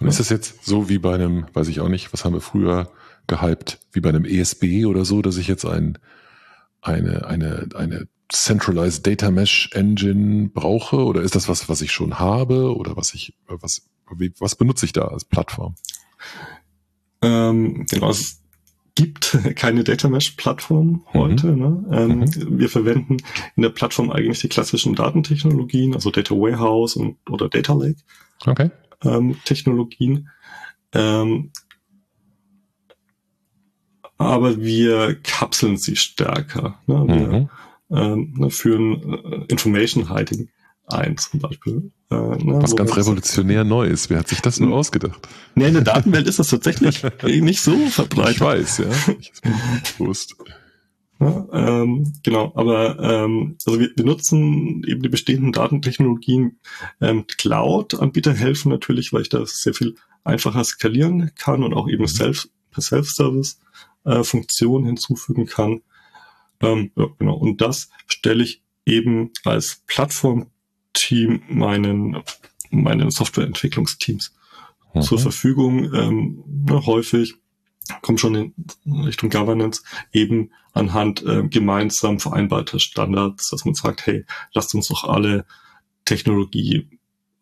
Und 0.00 0.06
ist 0.06 0.20
es 0.20 0.28
jetzt 0.28 0.64
so 0.64 0.88
wie 0.88 0.98
bei 0.98 1.14
einem, 1.14 1.46
weiß 1.52 1.68
ich 1.68 1.80
auch 1.80 1.88
nicht, 1.88 2.12
was 2.12 2.24
haben 2.24 2.34
wir 2.34 2.40
früher 2.40 2.90
gehypt, 3.26 3.80
wie 3.92 4.00
bei 4.00 4.10
einem 4.10 4.24
ESB 4.24 4.86
oder 4.86 5.04
so, 5.04 5.22
dass 5.22 5.36
ich 5.36 5.48
jetzt 5.48 5.64
ein, 5.64 5.98
eine, 6.82 7.26
eine, 7.26 7.68
eine 7.74 8.08
Centralized 8.32 9.06
Data 9.06 9.30
Mesh 9.30 9.70
Engine 9.72 10.50
brauche? 10.52 11.04
Oder 11.04 11.22
ist 11.22 11.34
das 11.34 11.48
was, 11.48 11.68
was 11.68 11.80
ich 11.80 11.92
schon 11.92 12.18
habe? 12.18 12.74
Oder 12.76 12.96
was 12.96 13.14
ich, 13.14 13.34
was, 13.46 13.82
was 14.38 14.56
benutze 14.56 14.86
ich 14.86 14.92
da 14.92 15.02
als 15.02 15.24
Plattform? 15.24 15.74
Ähm, 17.22 17.86
genau, 17.88 18.10
es 18.10 18.42
gibt 18.94 19.38
keine 19.56 19.84
Data 19.84 20.08
Mesh 20.08 20.32
Plattform 20.32 21.04
heute. 21.12 21.52
Mhm. 21.52 21.58
Ne? 21.58 21.84
Ähm, 21.92 22.18
mhm. 22.18 22.58
Wir 22.58 22.68
verwenden 22.68 23.18
in 23.56 23.62
der 23.62 23.70
Plattform 23.70 24.10
eigentlich 24.10 24.40
die 24.40 24.48
klassischen 24.48 24.94
Datentechnologien, 24.94 25.94
also 25.94 26.10
Data 26.10 26.34
Warehouse 26.34 26.96
und, 26.96 27.16
oder 27.30 27.48
Data 27.48 27.72
Lake. 27.74 28.00
Okay 28.46 28.70
ähm, 29.04 29.36
Technologien. 29.44 30.30
Ähm, 30.92 31.50
aber 34.16 34.60
wir 34.60 35.16
kapseln 35.22 35.76
sie 35.76 35.96
stärker. 35.96 36.78
Ne? 36.86 37.04
Wir 37.06 37.28
mhm. 37.28 37.50
ähm, 37.90 38.34
ne, 38.36 38.50
führen 38.50 39.02
äh, 39.02 39.44
Information 39.48 40.14
Hiding 40.14 40.48
ein 40.86 41.16
zum 41.16 41.40
Beispiel. 41.40 41.90
Äh, 42.10 42.14
ne, 42.14 42.62
Was 42.62 42.76
ganz 42.76 42.96
revolutionär 42.96 43.64
neu 43.64 43.86
ist. 43.86 44.10
Wer 44.10 44.18
hat 44.18 44.28
sich 44.28 44.40
das 44.40 44.60
nur 44.60 44.70
hm. 44.70 44.76
ausgedacht? 44.76 45.28
Nee, 45.54 45.68
in 45.68 45.74
der 45.74 45.82
Datenwelt 45.82 46.26
ist 46.26 46.38
das 46.38 46.48
tatsächlich 46.48 47.02
nicht 47.22 47.60
so 47.60 47.76
verbreitet. 47.88 48.34
Ich 48.34 48.40
weiß, 48.40 48.78
ja. 48.78 49.14
Ich 49.18 49.32
bin 49.42 49.54
bewusst. 49.98 50.36
Ja, 51.20 51.46
ähm, 51.52 52.12
genau, 52.22 52.52
aber 52.56 52.98
ähm, 52.98 53.56
also 53.64 53.78
wir, 53.78 53.90
wir 53.94 54.04
nutzen 54.04 54.82
eben 54.84 55.02
die 55.02 55.08
bestehenden 55.08 55.52
Datentechnologien. 55.52 56.58
Ähm, 57.00 57.26
Cloud-Anbieter 57.26 58.34
helfen 58.34 58.70
natürlich, 58.70 59.12
weil 59.12 59.22
ich 59.22 59.28
da 59.28 59.44
sehr 59.46 59.74
viel 59.74 59.94
einfacher 60.24 60.64
skalieren 60.64 61.30
kann 61.38 61.62
und 61.62 61.74
auch 61.74 61.88
eben 61.88 62.02
mhm. 62.02 62.08
Self, 62.08 62.48
per 62.70 62.82
Self-Service 62.82 63.60
äh, 64.04 64.24
Funktionen 64.24 64.86
hinzufügen 64.86 65.46
kann. 65.46 65.82
Ähm, 66.60 66.90
ja, 66.96 67.06
genau. 67.18 67.36
Und 67.36 67.60
das 67.60 67.90
stelle 68.06 68.42
ich 68.42 68.62
eben 68.84 69.30
als 69.44 69.82
Plattform-Team 69.86 71.42
meinen 71.48 72.22
meinen 72.70 73.10
Softwareentwicklungsteams 73.10 74.34
mhm. 74.92 75.02
zur 75.02 75.18
Verfügung. 75.18 75.92
Ähm, 75.94 76.44
na, 76.66 76.84
häufig 76.84 77.36
kommt 78.02 78.20
schon 78.20 78.34
in 78.34 78.54
Richtung 79.04 79.30
Governance 79.30 79.82
eben 80.12 80.50
anhand 80.72 81.24
äh, 81.24 81.46
gemeinsam 81.48 82.18
vereinbarter 82.18 82.78
Standards, 82.78 83.50
dass 83.50 83.64
man 83.64 83.74
sagt, 83.74 84.06
hey, 84.06 84.24
lasst 84.52 84.74
uns 84.74 84.88
doch 84.88 85.04
alle 85.04 85.44
Technologie 86.04 86.88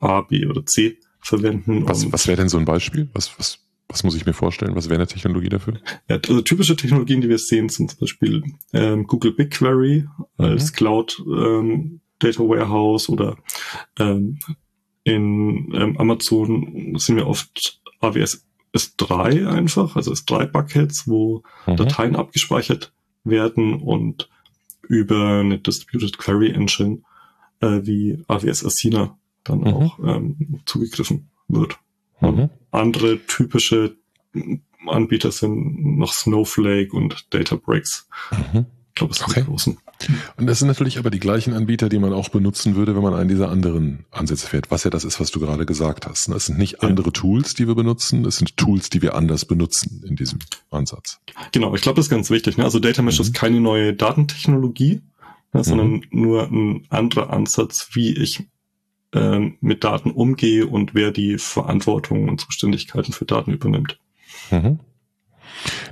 A, 0.00 0.22
B 0.22 0.46
oder 0.46 0.66
C 0.66 0.98
verwenden. 1.20 1.88
Was, 1.88 2.10
was 2.12 2.26
wäre 2.26 2.36
denn 2.36 2.48
so 2.48 2.58
ein 2.58 2.64
Beispiel? 2.64 3.08
Was, 3.14 3.38
was, 3.38 3.58
was 3.88 4.04
muss 4.04 4.14
ich 4.14 4.26
mir 4.26 4.32
vorstellen? 4.32 4.74
Was 4.74 4.88
wäre 4.88 4.96
eine 4.96 5.06
Technologie 5.06 5.48
dafür? 5.48 5.74
Ja, 6.08 6.16
also 6.16 6.42
typische 6.42 6.76
Technologien, 6.76 7.20
die 7.20 7.28
wir 7.28 7.38
sehen, 7.38 7.68
sind 7.68 7.92
zum 7.92 8.00
Beispiel 8.00 8.42
ähm, 8.72 9.06
Google 9.06 9.32
BigQuery 9.32 10.06
als 10.36 10.72
mhm. 10.72 10.76
Cloud 10.76 11.22
ähm, 11.26 12.00
Data 12.18 12.40
Warehouse 12.40 13.08
oder 13.08 13.36
ähm, 13.98 14.38
in 15.04 15.72
ähm, 15.74 15.96
Amazon 15.98 16.94
sind 16.96 17.16
wir 17.16 17.26
oft 17.26 17.80
AWS 18.00 18.44
S3 18.74 19.46
einfach, 19.48 19.96
also 19.96 20.12
S3 20.12 20.46
Buckets, 20.46 21.06
wo 21.06 21.42
mhm. 21.66 21.76
Dateien 21.76 22.16
abgespeichert 22.16 22.92
werden 23.24 23.80
und 23.80 24.28
über 24.88 25.40
eine 25.40 25.58
Distributed 25.58 26.18
Query 26.18 26.50
Engine 26.50 27.02
äh, 27.60 27.80
wie 27.82 28.22
AWS 28.28 28.64
Asina 28.64 29.16
dann 29.44 29.60
mhm. 29.60 29.66
auch 29.66 29.98
ähm, 30.00 30.60
zugegriffen 30.66 31.30
wird. 31.48 31.78
Mhm. 32.20 32.50
Andere 32.70 33.18
typische 33.26 33.96
Anbieter 34.86 35.32
sind 35.32 35.98
noch 35.98 36.12
Snowflake 36.12 36.92
und 36.92 37.26
Databricks. 37.34 38.08
Mhm. 38.30 38.66
Ich 38.88 38.94
glaube, 38.94 39.12
es 39.12 39.18
sind 39.18 39.28
okay. 39.28 39.40
die 39.40 39.46
großen. 39.46 39.78
Und 40.36 40.46
das 40.46 40.58
sind 40.58 40.68
natürlich 40.68 40.98
aber 40.98 41.10
die 41.10 41.20
gleichen 41.20 41.52
Anbieter, 41.52 41.88
die 41.88 41.98
man 41.98 42.12
auch 42.12 42.28
benutzen 42.28 42.74
würde, 42.74 42.94
wenn 42.94 43.02
man 43.02 43.14
einen 43.14 43.28
dieser 43.28 43.50
anderen 43.50 44.04
Ansätze 44.10 44.46
fährt, 44.46 44.70
was 44.70 44.84
ja 44.84 44.90
das 44.90 45.04
ist, 45.04 45.20
was 45.20 45.30
du 45.30 45.40
gerade 45.40 45.66
gesagt 45.66 46.06
hast. 46.06 46.28
Das 46.28 46.46
sind 46.46 46.58
nicht 46.58 46.82
andere 46.82 47.06
ja. 47.06 47.12
Tools, 47.12 47.54
die 47.54 47.66
wir 47.66 47.74
benutzen, 47.74 48.22
das 48.22 48.36
sind 48.38 48.56
Tools, 48.56 48.90
die 48.90 49.02
wir 49.02 49.14
anders 49.14 49.44
benutzen 49.44 50.02
in 50.06 50.16
diesem 50.16 50.38
Ansatz. 50.70 51.20
Genau, 51.52 51.74
ich 51.74 51.82
glaube, 51.82 51.96
das 51.96 52.06
ist 52.06 52.10
ganz 52.10 52.30
wichtig. 52.30 52.56
Ne? 52.56 52.64
Also 52.64 52.78
Data 52.78 53.02
Mesh 53.02 53.18
mhm. 53.18 53.26
ist 53.26 53.34
keine 53.34 53.60
neue 53.60 53.94
Datentechnologie, 53.94 55.02
ne, 55.52 55.64
sondern 55.64 55.90
mhm. 55.90 56.02
nur 56.10 56.50
ein 56.50 56.86
anderer 56.90 57.30
Ansatz, 57.30 57.90
wie 57.92 58.12
ich 58.16 58.44
ähm, 59.14 59.56
mit 59.60 59.84
Daten 59.84 60.10
umgehe 60.10 60.66
und 60.66 60.94
wer 60.94 61.10
die 61.10 61.38
Verantwortung 61.38 62.28
und 62.28 62.40
Zuständigkeiten 62.40 63.12
für 63.12 63.24
Daten 63.24 63.52
übernimmt. 63.52 63.98
Mhm. 64.50 64.80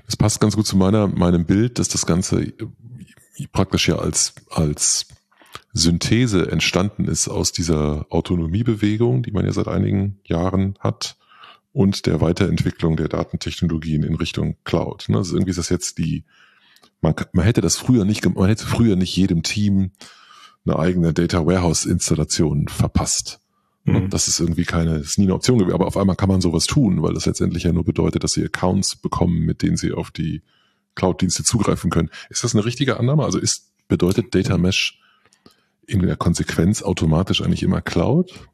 Das 0.07 0.17
passt 0.17 0.41
ganz 0.41 0.57
gut 0.57 0.67
zu 0.67 0.77
meiner, 0.77 1.07
meinem 1.07 1.45
Bild, 1.45 1.79
dass 1.79 1.89
das 1.89 2.07
Ganze 2.07 2.53
praktisch 3.47 3.89
ja 3.89 3.97
als, 3.97 4.35
als 4.51 5.09
Synthese 5.73 6.51
entstanden 6.51 7.07
ist 7.07 7.29
aus 7.29 7.53
dieser 7.53 8.07
Autonomiebewegung, 8.11 9.23
die 9.23 9.31
man 9.31 9.45
ja 9.45 9.53
seit 9.53 9.69
einigen 9.69 10.19
Jahren 10.25 10.75
hat, 10.81 11.17
und 11.73 12.07
der 12.07 12.21
Weiterentwicklung 12.21 12.97
der 12.97 13.09
Datentechnologien 13.09 14.03
in 14.03 14.17
Richtung 14.17 14.57
Cloud. 14.65 15.07
Also 15.11 15.37
irgendwie 15.37 15.51
ist 15.51 15.59
das 15.59 15.69
jetzt 15.69 15.99
die, 15.99 16.25
man, 17.01 17.15
man 17.33 17.45
hätte 17.45 17.61
das 17.61 17.77
früher 17.77 18.05
nicht, 18.05 18.25
man 18.35 18.49
hätte 18.49 18.67
früher 18.67 18.97
nicht 18.97 19.17
jedem 19.17 19.43
Team 19.43 19.93
eine 20.67 20.79
eigene 20.79 21.13
Data 21.13 21.47
Warehouse 21.47 21.87
Installation 21.87 22.69
verpasst. 22.69 23.41
Mhm. 23.85 24.11
Das 24.11 24.29
ist 24.29 24.41
irgendwie 24.41 24.65
keine, 24.65 24.97
ist 24.97 25.19
nie 25.19 25.25
eine 25.25 25.35
Option 25.35 25.59
gewesen. 25.59 25.75
Aber 25.75 25.87
auf 25.87 25.97
einmal 25.97 26.17
kann 26.17 26.29
man 26.29 26.41
sowas 26.41 26.67
tun, 26.67 27.03
weil 27.03 27.15
das 27.15 27.27
letztendlich 27.27 27.63
ja 27.63 27.73
nur 27.73 27.85
bedeutet, 27.85 28.25
dass 28.25 28.33
sie 28.33 28.45
Accounts 28.45 28.97
bekommen, 28.97 29.41
mit 29.41 29.63
denen 29.63 29.77
sie 29.77 29.93
auf 29.93 30.11
die 30.11 30.43
Cloud-Dienste 30.95 31.45
zugreifen 31.45 31.91
können. 31.91 32.11
Ist 32.29 32.45
das 32.45 32.55
eine 32.55 32.65
richtige 32.65 32.99
Annahme? 32.99 33.25
Also 33.25 33.39
ist, 33.39 33.73
bedeutet 33.89 34.35
Data 34.35 34.59
Mesh 34.59 35.01
in 35.87 36.01
der 36.01 36.17
Konsequenz 36.17 36.83
automatisch 36.83 37.43
eigentlich 37.43 37.63
immer 37.63 37.81
Cloud? 37.81 38.49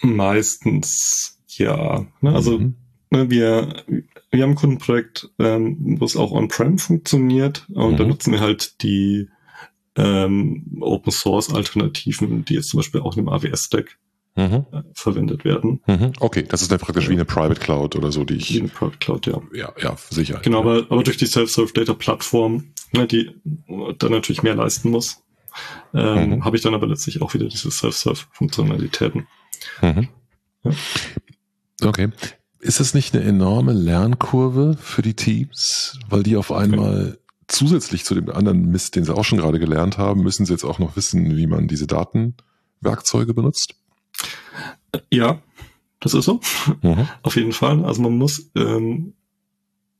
Meistens 0.00 1.38
ja. 1.48 2.06
Ne? 2.20 2.34
Also 2.34 2.58
mhm. 2.58 2.76
Ne, 3.10 3.30
wir, 3.30 3.84
wir 4.32 4.42
haben 4.42 4.50
ein 4.50 4.56
Kundenprojekt, 4.56 5.30
ähm, 5.38 5.96
wo 6.00 6.04
es 6.04 6.16
auch 6.16 6.32
on-prem 6.32 6.78
funktioniert 6.78 7.64
und 7.72 7.92
mhm. 7.92 7.96
da 7.98 8.04
nutzen 8.04 8.32
wir 8.32 8.40
halt 8.40 8.82
die 8.82 9.28
ähm, 9.94 10.78
Open 10.80 11.12
Source 11.12 11.54
Alternativen, 11.54 12.44
die 12.44 12.54
jetzt 12.54 12.68
zum 12.68 12.78
Beispiel 12.78 13.00
auch 13.00 13.16
in 13.16 13.24
dem 13.24 13.28
AWS 13.28 13.64
Stack 13.64 13.96
mhm. 14.36 14.66
verwendet 14.94 15.44
werden. 15.44 15.80
Mhm. 15.86 16.12
Okay, 16.20 16.44
das 16.48 16.62
ist 16.62 16.70
dann 16.70 16.78
praktisch 16.78 17.08
wie 17.08 17.14
eine 17.14 17.24
Private 17.24 17.60
Cloud 17.60 17.96
oder 17.96 18.12
so, 18.12 18.24
die 18.24 18.34
ich. 18.34 18.54
Wie 18.54 18.60
eine 18.60 18.68
Private 18.68 18.98
Cloud, 18.98 19.26
ja. 19.26 19.40
Ja, 19.52 19.72
ja, 19.80 19.96
sicher. 20.10 20.40
Genau, 20.42 20.62
ja. 20.64 20.70
Aber, 20.70 20.86
aber 20.90 21.02
durch 21.02 21.16
die 21.16 21.26
Self-Serve 21.26 21.72
Data 21.72 21.94
Plattform, 21.94 22.72
ne, 22.92 23.06
die 23.06 23.30
dann 23.98 24.12
natürlich 24.12 24.42
mehr 24.42 24.54
leisten 24.54 24.90
muss, 24.90 25.22
ähm, 25.94 26.30
mhm. 26.30 26.44
habe 26.44 26.56
ich 26.56 26.62
dann 26.62 26.74
aber 26.74 26.86
letztlich 26.86 27.22
auch 27.22 27.34
wieder 27.34 27.48
diese 27.48 27.70
Self-Serve 27.70 28.26
Funktionalitäten. 28.32 29.26
Mhm. 29.82 30.08
Ja. 30.64 30.70
Okay. 31.82 32.10
Ist 32.60 32.80
das 32.80 32.94
nicht 32.94 33.14
eine 33.14 33.24
enorme 33.24 33.72
Lernkurve 33.72 34.76
für 34.80 35.02
die 35.02 35.14
Teams, 35.14 35.98
weil 36.08 36.22
die 36.22 36.36
auf 36.36 36.50
einmal 36.50 37.12
okay 37.12 37.20
zusätzlich 37.48 38.04
zu 38.04 38.14
dem 38.14 38.30
anderen 38.30 38.66
Mist, 38.66 38.96
den 38.96 39.04
sie 39.04 39.14
auch 39.14 39.24
schon 39.24 39.38
gerade 39.38 39.58
gelernt 39.58 39.98
haben, 39.98 40.22
müssen 40.22 40.46
sie 40.46 40.52
jetzt 40.52 40.64
auch 40.64 40.78
noch 40.78 40.96
wissen, 40.96 41.36
wie 41.36 41.46
man 41.46 41.68
diese 41.68 41.86
Datenwerkzeuge 41.86 43.34
benutzt? 43.34 43.74
Ja, 45.10 45.40
das 46.00 46.14
ist 46.14 46.24
so. 46.24 46.40
Mhm. 46.82 47.08
Auf 47.22 47.36
jeden 47.36 47.52
Fall. 47.52 47.84
Also 47.84 48.02
man 48.02 48.16
muss 48.16 48.50
ähm, 48.54 49.14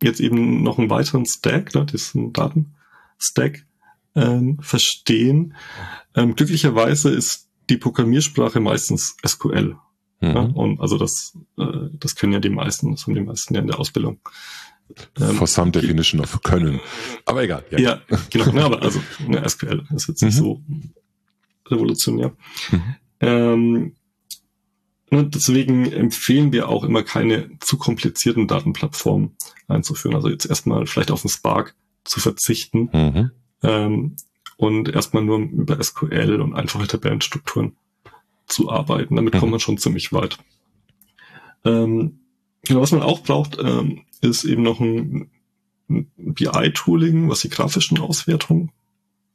jetzt 0.02 0.20
eben 0.20 0.62
noch 0.62 0.78
einen 0.78 0.90
weiteren 0.90 1.26
Stack, 1.26 1.74
ne, 1.74 1.86
diesen 1.86 2.32
Datenstack, 2.32 3.66
ähm, 4.14 4.58
verstehen. 4.60 5.54
Ähm, 6.14 6.34
glücklicherweise 6.34 7.10
ist 7.10 7.48
die 7.68 7.76
Programmiersprache 7.76 8.60
meistens 8.60 9.16
SQL. 9.26 9.76
Mhm. 10.20 10.28
Ja, 10.28 10.40
und 10.40 10.80
also 10.80 10.98
das, 10.98 11.36
äh, 11.58 11.88
das 11.92 12.16
können 12.16 12.32
ja 12.32 12.40
die 12.40 12.50
meisten, 12.50 12.92
das 12.92 13.06
haben 13.06 13.14
die 13.14 13.20
meisten 13.20 13.54
ja 13.54 13.60
in 13.60 13.66
der 13.66 13.78
Ausbildung. 13.78 14.20
Ähm, 15.20 15.34
For 15.34 15.46
some 15.46 15.70
definition 15.70 16.20
of 16.20 16.40
können. 16.42 16.80
Aber 17.24 17.42
egal. 17.42 17.64
Ja, 17.70 17.78
ja 17.78 18.00
genau. 18.30 18.52
Ne, 18.52 18.64
aber 18.64 18.82
also 18.82 19.00
ne, 19.26 19.46
SQL 19.48 19.84
ist 19.94 20.08
jetzt 20.08 20.22
nicht 20.22 20.36
mhm. 20.36 20.38
so 20.38 20.62
revolutionär. 21.68 22.32
Mhm. 22.70 22.94
Ähm, 23.20 23.96
ne, 25.10 25.24
deswegen 25.26 25.90
empfehlen 25.90 26.52
wir 26.52 26.68
auch 26.68 26.84
immer 26.84 27.02
keine 27.02 27.50
zu 27.60 27.78
komplizierten 27.78 28.48
Datenplattformen 28.48 29.36
einzuführen. 29.68 30.14
Also 30.14 30.28
jetzt 30.28 30.46
erstmal 30.46 30.86
vielleicht 30.86 31.10
auf 31.10 31.22
den 31.22 31.30
Spark 31.30 31.74
zu 32.04 32.20
verzichten 32.20 32.90
mhm. 32.92 33.30
ähm, 33.62 34.16
und 34.56 34.88
erstmal 34.88 35.24
nur 35.24 35.38
über 35.38 35.82
SQL 35.82 36.40
und 36.40 36.54
einfache 36.54 36.86
Tabellenstrukturen 36.86 37.76
zu 38.46 38.70
arbeiten. 38.70 39.16
Damit 39.16 39.34
mhm. 39.34 39.38
kommt 39.38 39.50
man 39.50 39.60
schon 39.60 39.78
ziemlich 39.78 40.12
weit. 40.12 40.38
Ähm, 41.64 42.20
genau, 42.64 42.80
was 42.80 42.92
man 42.92 43.02
auch 43.02 43.22
braucht, 43.22 43.58
ähm, 43.60 44.02
ist 44.20 44.44
eben 44.44 44.62
noch 44.62 44.80
ein, 44.80 45.30
ein 45.88 46.10
BI-Tooling, 46.16 47.28
was 47.28 47.40
die 47.40 47.48
grafischen 47.48 47.98
Auswertungen 47.98 48.70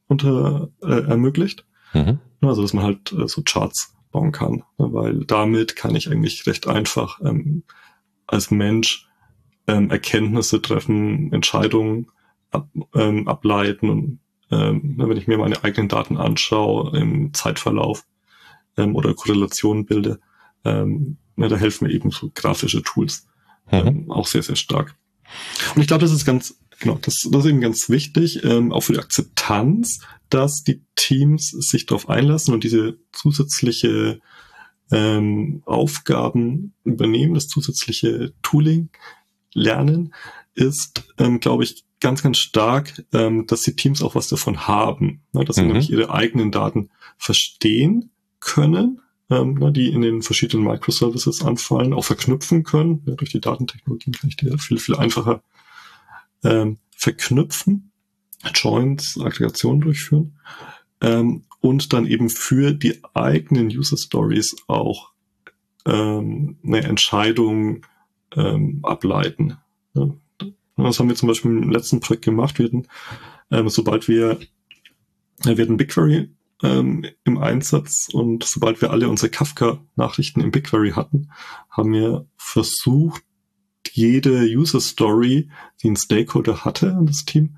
unter 0.08 0.70
äh, 0.82 1.08
ermöglicht. 1.08 1.66
Mhm. 1.94 2.20
Also 2.42 2.62
dass 2.62 2.74
man 2.74 2.84
halt 2.84 3.12
äh, 3.12 3.28
so 3.28 3.42
Charts 3.44 3.94
bauen 4.12 4.32
kann, 4.32 4.64
ne, 4.78 4.94
weil 4.94 5.26
damit 5.26 5.76
kann 5.76 5.96
ich 5.96 6.10
eigentlich 6.10 6.46
recht 6.48 6.68
einfach 6.68 7.20
ähm, 7.24 7.64
als 8.28 8.52
Mensch 8.52 9.08
ähm, 9.68 9.90
Erkenntnisse 9.90 10.62
treffen, 10.62 11.32
Entscheidungen 11.34 12.08
ab, 12.52 12.68
ähm, 12.96 13.28
ableiten 13.28 13.90
und 13.90 14.20
ähm, 14.52 14.96
wenn 14.98 15.18
ich 15.18 15.28
mir 15.28 15.38
meine 15.38 15.64
eigenen 15.64 15.88
Daten 15.88 16.18
anschaue 16.18 16.98
im 16.98 17.34
Zeitverlauf 17.34 18.06
ähm, 18.78 18.96
oder 18.96 19.14
Korrelationen 19.14 19.86
bilde, 19.86 20.20
ähm, 20.66 21.18
na, 21.36 21.48
da 21.48 21.56
helfen 21.56 21.88
mir 21.88 21.94
eben 21.94 22.12
so 22.12 22.32
grafische 22.34 22.84
Tools 22.84 23.28
mhm. 23.72 23.88
ähm, 23.88 24.12
auch 24.12 24.28
sehr, 24.28 24.44
sehr 24.44 24.58
stark. 24.58 24.96
Und 25.76 25.82
ich 25.82 25.88
glaube, 25.88 26.02
das 26.02 26.12
ist 26.12 26.26
ganz, 26.26 26.60
genau, 26.82 26.98
das, 27.02 27.28
das 27.32 27.46
ist 27.46 27.50
eben 27.50 27.62
ganz 27.62 27.90
wichtig, 27.90 28.44
ähm, 28.44 28.72
auch 28.74 28.82
für 28.82 28.94
die 28.94 29.00
Akzeptanz, 29.00 30.00
dass 30.30 30.64
die 30.64 30.82
Teams 30.96 31.50
sich 31.52 31.86
darauf 31.86 32.10
einlassen 32.10 32.54
und 32.54 32.64
diese 32.64 32.98
zusätzliche 33.14 34.20
ähm, 34.92 35.64
Aufgaben 35.66 36.74
übernehmen, 36.84 37.34
das 37.34 37.48
zusätzliche 37.48 38.34
Tooling 38.42 38.90
lernen, 39.54 40.14
ist, 40.54 41.04
ähm, 41.18 41.40
glaube 41.40 41.64
ich, 41.64 41.86
ganz, 42.02 42.24
ganz 42.24 42.40
stark, 42.40 43.06
ähm, 43.14 43.46
dass 43.48 43.62
die 43.62 43.76
Teams 43.76 44.02
auch 44.02 44.16
was 44.16 44.28
davon 44.28 44.68
haben, 44.68 45.22
ne, 45.32 45.46
dass 45.46 45.56
sie 45.56 45.62
mhm. 45.62 45.68
nämlich 45.70 45.90
ihre 45.90 46.12
eigenen 46.12 46.52
Daten 46.52 46.90
verstehen 47.18 48.10
können 48.40 49.02
ähm, 49.32 49.54
ne, 49.54 49.72
die 49.72 49.90
in 49.90 50.02
den 50.02 50.22
verschiedenen 50.22 50.66
Microservices 50.66 51.42
anfallen, 51.44 51.94
auch 51.94 52.04
verknüpfen 52.04 52.64
können. 52.64 53.02
Ja, 53.06 53.16
durch 53.16 53.32
die 53.32 53.40
Datentechnologien 53.40 54.14
kann 54.14 54.30
ich 54.30 54.36
die 54.36 54.56
viel, 54.58 54.78
viel 54.78 54.96
einfacher 54.96 55.42
ähm, 56.44 56.78
verknüpfen, 56.96 57.92
Joins, 58.54 59.20
Aggregationen 59.20 59.82
durchführen 59.82 60.40
ähm, 61.02 61.44
und 61.60 61.94
dann 61.94 62.06
eben 62.06 62.30
für 62.30 62.74
die 62.74 63.00
eigenen 63.14 63.68
User 63.68 63.98
Stories 63.98 64.56
auch 64.68 65.12
ähm, 65.86 66.58
eine 66.64 66.84
Entscheidung 66.84 67.86
ähm, 68.36 68.80
ableiten. 68.84 69.58
Ja. 69.94 70.10
Das 70.78 71.00
haben 71.00 71.10
wir 71.10 71.16
zum 71.16 71.28
Beispiel 71.28 71.52
im 71.52 71.70
letzten 71.70 72.00
Projekt 72.00 72.26
gemacht. 72.26 72.58
Wir 72.58 72.66
hatten, 72.66 72.88
ähm, 73.52 73.70
sobald 73.70 74.08
wir, 74.08 74.40
wir 75.44 75.64
hatten 75.64 75.78
BigQuery 75.78 76.30
ähm, 76.64 77.06
im 77.24 77.38
Einsatz 77.38 78.08
und 78.12 78.44
sobald 78.44 78.82
wir 78.82 78.92
alle 78.92 79.10
unsere 79.10 79.30
Kafka-Nachrichten 79.30 80.42
im 80.42 80.52
BigQuery 80.52 80.92
hatten, 80.92 81.32
haben 81.70 81.94
wir 81.94 82.26
versucht, 82.38 83.24
jede 83.92 84.44
User 84.46 84.80
Story, 84.80 85.50
die 85.82 85.90
ein 85.90 85.96
Stakeholder 85.96 86.66
hatte 86.66 86.96
an 86.96 87.06
das 87.06 87.26
Team, 87.26 87.58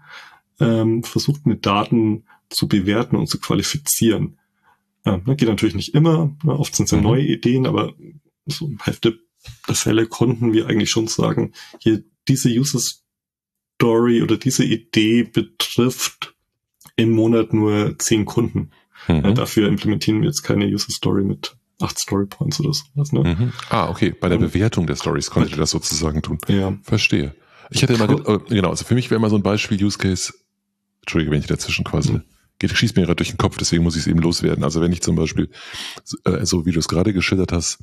ähm, 0.60 1.04
versucht 1.04 1.46
mit 1.46 1.66
Daten 1.66 2.24
zu 2.50 2.68
bewerten 2.68 3.16
und 3.16 3.28
zu 3.28 3.40
qualifizieren. 3.40 4.38
Ja, 5.06 5.18
das 5.18 5.38
geht 5.38 5.50
natürlich 5.50 5.76
nicht 5.76 5.94
immer, 5.96 6.36
ne, 6.44 6.58
oft 6.58 6.76
sind 6.76 6.86
es 6.86 6.92
ja 6.92 6.98
mhm. 6.98 7.04
neue 7.04 7.26
Ideen, 7.26 7.68
aber 7.68 7.94
so 8.46 8.68
im 8.68 8.80
Hälfte 8.80 9.20
der 9.68 9.76
Fälle 9.76 10.08
konnten 10.08 10.54
wir 10.54 10.68
eigentlich 10.68 10.90
schon 10.90 11.08
sagen, 11.08 11.54
hier 11.80 12.04
diese 12.28 12.50
User 12.50 12.80
Story 12.80 14.22
oder 14.22 14.38
diese 14.38 14.64
Idee 14.64 15.24
betrifft 15.24 16.36
im 16.96 17.12
Monat 17.12 17.54
nur 17.54 17.98
zehn 18.00 18.26
Kunden. 18.26 18.72
Mhm. 19.08 19.26
Äh, 19.26 19.34
dafür 19.34 19.68
implementieren 19.68 20.22
wir 20.22 20.28
jetzt 20.28 20.44
keine 20.44 20.66
User 20.66 20.92
Story 20.92 21.24
mit 21.24 21.58
acht 21.84 22.00
Story 22.00 22.26
Points 22.26 22.60
oder 22.60 22.74
sowas. 22.74 23.12
Ne? 23.12 23.20
Mhm. 23.22 23.54
Ah, 23.70 23.90
okay. 23.90 24.14
Bei 24.20 24.30
der 24.30 24.38
Bewertung 24.38 24.88
der 24.88 24.96
Stories 24.96 25.30
konntet 25.30 25.54
ihr 25.54 25.58
das 25.58 25.72
sozusagen 25.72 26.22
tun. 26.22 26.38
Ja. 26.48 26.78
Verstehe. 26.84 27.36
Ich 27.70 27.82
hatte 27.82 27.94
immer, 27.94 28.10
äh, 28.10 28.40
genau, 28.50 28.70
also 28.70 28.86
für 28.86 28.96
mich 28.96 29.10
wäre 29.10 29.20
immer 29.20 29.30
so 29.30 29.36
ein 29.36 29.44
Beispiel 29.44 29.84
Use 29.84 29.98
Case, 29.98 30.34
Entschuldige, 31.02 31.32
wenn 31.32 31.40
ich 31.40 31.48
dazwischen 31.48 31.84
quasi, 31.84 32.14
mhm. 32.14 32.24
geht, 32.60 32.72
schießt 32.72 32.96
mir 32.96 33.04
gerade 33.04 33.16
durch 33.16 33.30
den 33.30 33.38
Kopf, 33.38 33.58
deswegen 33.58 33.84
muss 33.84 33.96
ich 33.96 34.02
es 34.02 34.08
eben 34.08 34.20
loswerden. 34.20 34.64
Also 34.64 34.82
wenn 34.82 34.92
ich 34.92 35.02
zum 35.02 35.16
Beispiel, 35.16 35.50
äh, 36.26 36.46
so 36.46 36.66
wie 36.66 36.72
du 36.72 36.80
es 36.80 36.88
gerade 36.88 37.14
geschildert 37.14 37.52
hast, 37.52 37.80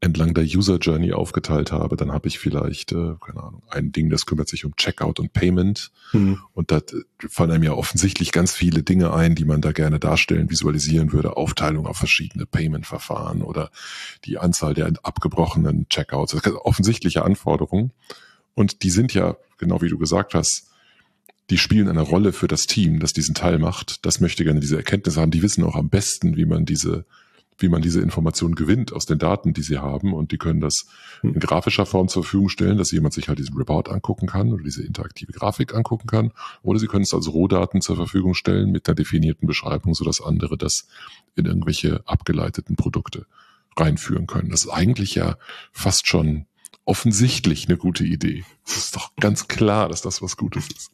entlang 0.00 0.32
der 0.32 0.44
User 0.44 0.76
Journey 0.76 1.12
aufgeteilt 1.12 1.72
habe, 1.72 1.96
dann 1.96 2.12
habe 2.12 2.28
ich 2.28 2.38
vielleicht, 2.38 2.92
äh, 2.92 3.14
keine 3.20 3.42
Ahnung, 3.42 3.62
ein 3.68 3.90
Ding, 3.90 4.10
das 4.10 4.26
kümmert 4.26 4.48
sich 4.48 4.64
um 4.64 4.76
Checkout 4.76 5.18
und 5.18 5.32
Payment. 5.32 5.90
Mhm. 6.12 6.38
Und 6.54 6.70
da 6.70 6.80
fallen 7.28 7.50
einem 7.50 7.64
ja 7.64 7.72
offensichtlich 7.72 8.30
ganz 8.30 8.52
viele 8.52 8.84
Dinge 8.84 9.12
ein, 9.12 9.34
die 9.34 9.44
man 9.44 9.60
da 9.60 9.72
gerne 9.72 9.98
darstellen, 9.98 10.50
visualisieren 10.50 11.12
würde. 11.12 11.36
Aufteilung 11.36 11.86
auf 11.86 11.96
verschiedene 11.96 12.46
Payment-Verfahren 12.46 13.42
oder 13.42 13.70
die 14.24 14.38
Anzahl 14.38 14.74
der 14.74 14.92
abgebrochenen 15.02 15.88
Checkouts. 15.88 16.32
Das 16.32 16.42
sind 16.42 16.54
offensichtliche 16.54 17.24
Anforderungen. 17.24 17.92
Und 18.54 18.82
die 18.84 18.90
sind 18.90 19.14
ja, 19.14 19.36
genau 19.58 19.82
wie 19.82 19.88
du 19.88 19.98
gesagt 19.98 20.34
hast, 20.34 20.68
die 21.50 21.58
spielen 21.58 21.88
eine 21.88 22.02
Rolle 22.02 22.32
für 22.32 22.46
das 22.46 22.66
Team, 22.66 23.00
das 23.00 23.14
diesen 23.14 23.34
Teil 23.34 23.58
macht. 23.58 24.04
Das 24.06 24.20
möchte 24.20 24.44
gerne 24.44 24.60
diese 24.60 24.76
Erkenntnis 24.76 25.16
haben. 25.16 25.30
Die 25.30 25.42
wissen 25.42 25.64
auch 25.64 25.76
am 25.76 25.88
besten, 25.88 26.36
wie 26.36 26.44
man 26.44 26.66
diese 26.66 27.04
wie 27.58 27.68
man 27.68 27.82
diese 27.82 28.00
Informationen 28.00 28.54
gewinnt 28.54 28.92
aus 28.92 29.06
den 29.06 29.18
Daten, 29.18 29.52
die 29.52 29.62
sie 29.62 29.78
haben. 29.78 30.14
Und 30.14 30.32
die 30.32 30.38
können 30.38 30.60
das 30.60 30.86
hm. 31.20 31.34
in 31.34 31.40
grafischer 31.40 31.86
Form 31.86 32.08
zur 32.08 32.22
Verfügung 32.22 32.48
stellen, 32.48 32.78
dass 32.78 32.92
jemand 32.92 33.14
sich 33.14 33.28
halt 33.28 33.38
diesen 33.38 33.56
Report 33.56 33.88
angucken 33.88 34.26
kann 34.26 34.52
oder 34.52 34.62
diese 34.62 34.84
interaktive 34.84 35.32
Grafik 35.32 35.74
angucken 35.74 36.06
kann. 36.06 36.32
Oder 36.62 36.78
sie 36.78 36.86
können 36.86 37.02
es 37.02 37.12
als 37.12 37.32
Rohdaten 37.32 37.80
zur 37.80 37.96
Verfügung 37.96 38.34
stellen 38.34 38.70
mit 38.70 38.88
einer 38.88 38.94
definierten 38.94 39.46
Beschreibung, 39.46 39.94
sodass 39.94 40.20
andere 40.20 40.56
das 40.56 40.88
in 41.34 41.46
irgendwelche 41.46 42.02
abgeleiteten 42.06 42.76
Produkte 42.76 43.26
reinführen 43.76 44.26
können. 44.26 44.50
Das 44.50 44.64
ist 44.64 44.70
eigentlich 44.70 45.14
ja 45.14 45.36
fast 45.72 46.06
schon 46.06 46.46
offensichtlich 46.88 47.68
eine 47.68 47.76
gute 47.76 48.02
Idee. 48.02 48.44
Es 48.66 48.76
ist 48.78 48.96
doch 48.96 49.14
ganz 49.16 49.46
klar, 49.46 49.90
dass 49.90 50.00
das 50.00 50.22
was 50.22 50.38
Gutes 50.38 50.68
ist. 50.68 50.90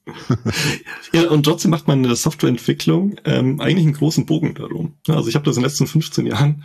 ja, 1.12 1.30
und 1.30 1.44
trotzdem 1.44 1.70
macht 1.70 1.86
man 1.86 1.98
in 1.98 2.08
der 2.08 2.16
Softwareentwicklung 2.16 3.16
ähm, 3.24 3.60
eigentlich 3.60 3.86
einen 3.86 3.94
großen 3.94 4.26
Bogen 4.26 4.54
darum. 4.54 4.94
Also 5.06 5.28
ich 5.28 5.36
habe 5.36 5.44
das 5.44 5.56
in 5.56 5.62
den 5.62 5.68
letzten 5.68 5.86
15 5.86 6.26
Jahren 6.26 6.64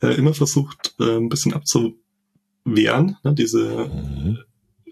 äh, 0.00 0.14
immer 0.14 0.34
versucht, 0.34 0.94
äh, 1.00 1.16
ein 1.16 1.28
bisschen 1.28 1.52
abzuwehren, 1.52 3.16
ne, 3.24 3.34
diese, 3.34 3.90
mhm. 3.92 4.38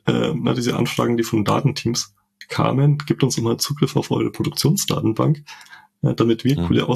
äh, 0.07 0.35
na, 0.35 0.55
diese 0.55 0.77
Anfragen, 0.77 1.17
die 1.17 1.23
von 1.23 1.45
Datenteams 1.45 2.17
kamen, 2.49 2.99
gibt 2.99 3.23
uns 3.23 3.39
immer 3.39 3.59
Zugriff 3.59 3.95
auf 3.95 4.11
eure 4.11 4.33
Produktionsdatenbank, 4.33 5.45
äh, 6.03 6.15
damit 6.15 6.43
wir 6.43 6.59
mhm. 6.59 6.67
coole 6.67 6.89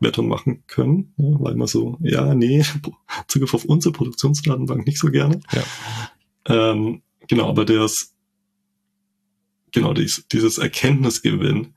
Auswertung 0.00 0.28
machen 0.28 0.62
können, 0.66 1.12
ja, 1.16 1.26
weil 1.40 1.54
man 1.56 1.66
so, 1.66 1.98
ja, 2.00 2.34
nee, 2.34 2.64
Zugriff 3.28 3.54
auf 3.54 3.64
unsere 3.64 3.92
Produktionsdatenbank 3.92 4.86
nicht 4.86 4.98
so 4.98 5.10
gerne. 5.10 5.40
Ja. 5.52 5.62
Ähm, 6.46 7.02
genau, 7.26 7.48
aber 7.48 7.64
das, 7.64 8.14
genau, 9.72 9.92
dies, 9.94 10.26
dieses 10.30 10.58
Erkenntnisgewinn, 10.58 11.74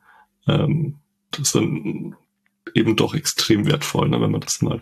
ähm, 0.47 0.99
das 1.31 1.41
ist 1.41 1.55
dann 1.55 2.15
eben 2.75 2.95
doch 2.95 3.15
extrem 3.15 3.65
wertvoll, 3.65 4.10
ne, 4.10 4.21
wenn 4.21 4.31
man 4.31 4.41
das 4.41 4.62
mal 4.62 4.77
mhm. 4.77 4.81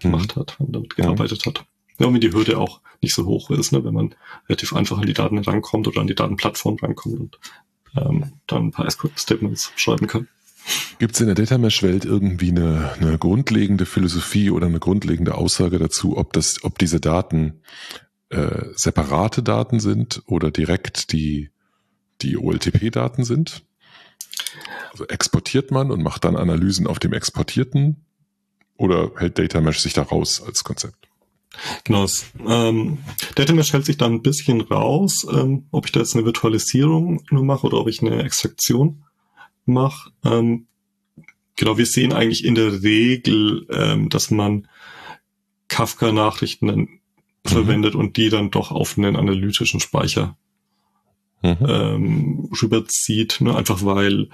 gemacht 0.00 0.36
hat 0.36 0.58
und 0.58 0.74
damit 0.74 0.96
gearbeitet 0.96 1.44
ja. 1.44 1.52
hat. 1.52 1.66
Ja, 1.98 2.06
und 2.06 2.14
wie 2.14 2.20
die 2.20 2.32
Hürde 2.32 2.58
auch 2.58 2.80
nicht 3.02 3.14
so 3.14 3.26
hoch 3.26 3.50
ist, 3.50 3.72
ne, 3.72 3.84
wenn 3.84 3.94
man 3.94 4.14
relativ 4.48 4.72
einfach 4.72 4.98
an 4.98 5.06
die 5.06 5.12
Daten 5.12 5.38
rankommt 5.38 5.88
oder 5.88 6.00
an 6.00 6.06
die 6.06 6.14
Datenplattform 6.14 6.76
rankommt 6.76 7.20
und 7.20 7.38
ähm, 7.96 8.32
dann 8.46 8.66
ein 8.66 8.70
paar 8.70 8.90
SQL-Statements 8.90 9.72
schreiben 9.76 10.06
kann. 10.06 10.28
Gibt 10.98 11.14
es 11.14 11.20
in 11.20 11.26
der 11.26 11.34
Data 11.34 11.58
Mesh 11.58 11.82
Welt 11.82 12.04
irgendwie 12.04 12.50
eine, 12.50 12.92
eine 13.00 13.18
grundlegende 13.18 13.86
Philosophie 13.86 14.50
oder 14.50 14.66
eine 14.66 14.80
grundlegende 14.80 15.34
Aussage 15.34 15.78
dazu, 15.78 16.16
ob 16.16 16.32
das, 16.32 16.64
ob 16.64 16.78
diese 16.78 17.00
Daten 17.00 17.60
äh, 18.30 18.66
separate 18.74 19.42
Daten 19.42 19.80
sind 19.80 20.22
oder 20.26 20.50
direkt 20.50 21.12
die, 21.12 21.50
die 22.20 22.36
OLTP-Daten 22.36 23.24
sind. 23.24 23.64
Also 24.90 25.06
exportiert 25.06 25.70
man 25.70 25.90
und 25.90 26.02
macht 26.02 26.24
dann 26.24 26.36
Analysen 26.36 26.86
auf 26.86 26.98
dem 26.98 27.12
exportierten 27.12 28.04
oder 28.76 29.12
hält 29.16 29.38
Data 29.38 29.60
Mesh 29.60 29.80
sich 29.80 29.92
da 29.92 30.02
raus 30.02 30.42
als 30.44 30.64
Konzept? 30.64 31.08
Genau, 31.84 32.06
ähm, 32.46 32.98
Data 33.34 33.52
Mesh 33.52 33.72
hält 33.72 33.86
sich 33.86 33.96
da 33.96 34.06
ein 34.06 34.22
bisschen 34.22 34.60
raus, 34.60 35.26
ähm, 35.32 35.66
ob 35.70 35.86
ich 35.86 35.92
da 35.92 36.00
jetzt 36.00 36.14
eine 36.14 36.24
Virtualisierung 36.24 37.22
nur 37.30 37.44
mache 37.44 37.66
oder 37.66 37.78
ob 37.78 37.88
ich 37.88 38.00
eine 38.00 38.22
Extraktion 38.22 39.04
mache. 39.68 40.10
Ähm, 40.24 40.66
genau, 41.56 41.78
wir 41.78 41.86
sehen 41.86 42.12
eigentlich 42.12 42.44
in 42.44 42.54
der 42.54 42.82
Regel, 42.82 43.66
ähm, 43.70 44.08
dass 44.08 44.30
man 44.30 44.68
Kafka-Nachrichten 45.68 46.66
dann 46.66 46.78
mhm. 46.78 46.98
verwendet 47.44 47.94
und 47.94 48.16
die 48.16 48.30
dann 48.30 48.50
doch 48.50 48.70
auf 48.70 48.98
einen 48.98 49.16
analytischen 49.16 49.80
Speicher 49.80 50.36
mhm. 51.42 51.56
ähm, 51.66 52.50
rüberzieht, 52.60 53.40
ne? 53.40 53.54
einfach 53.54 53.84
weil 53.84 54.28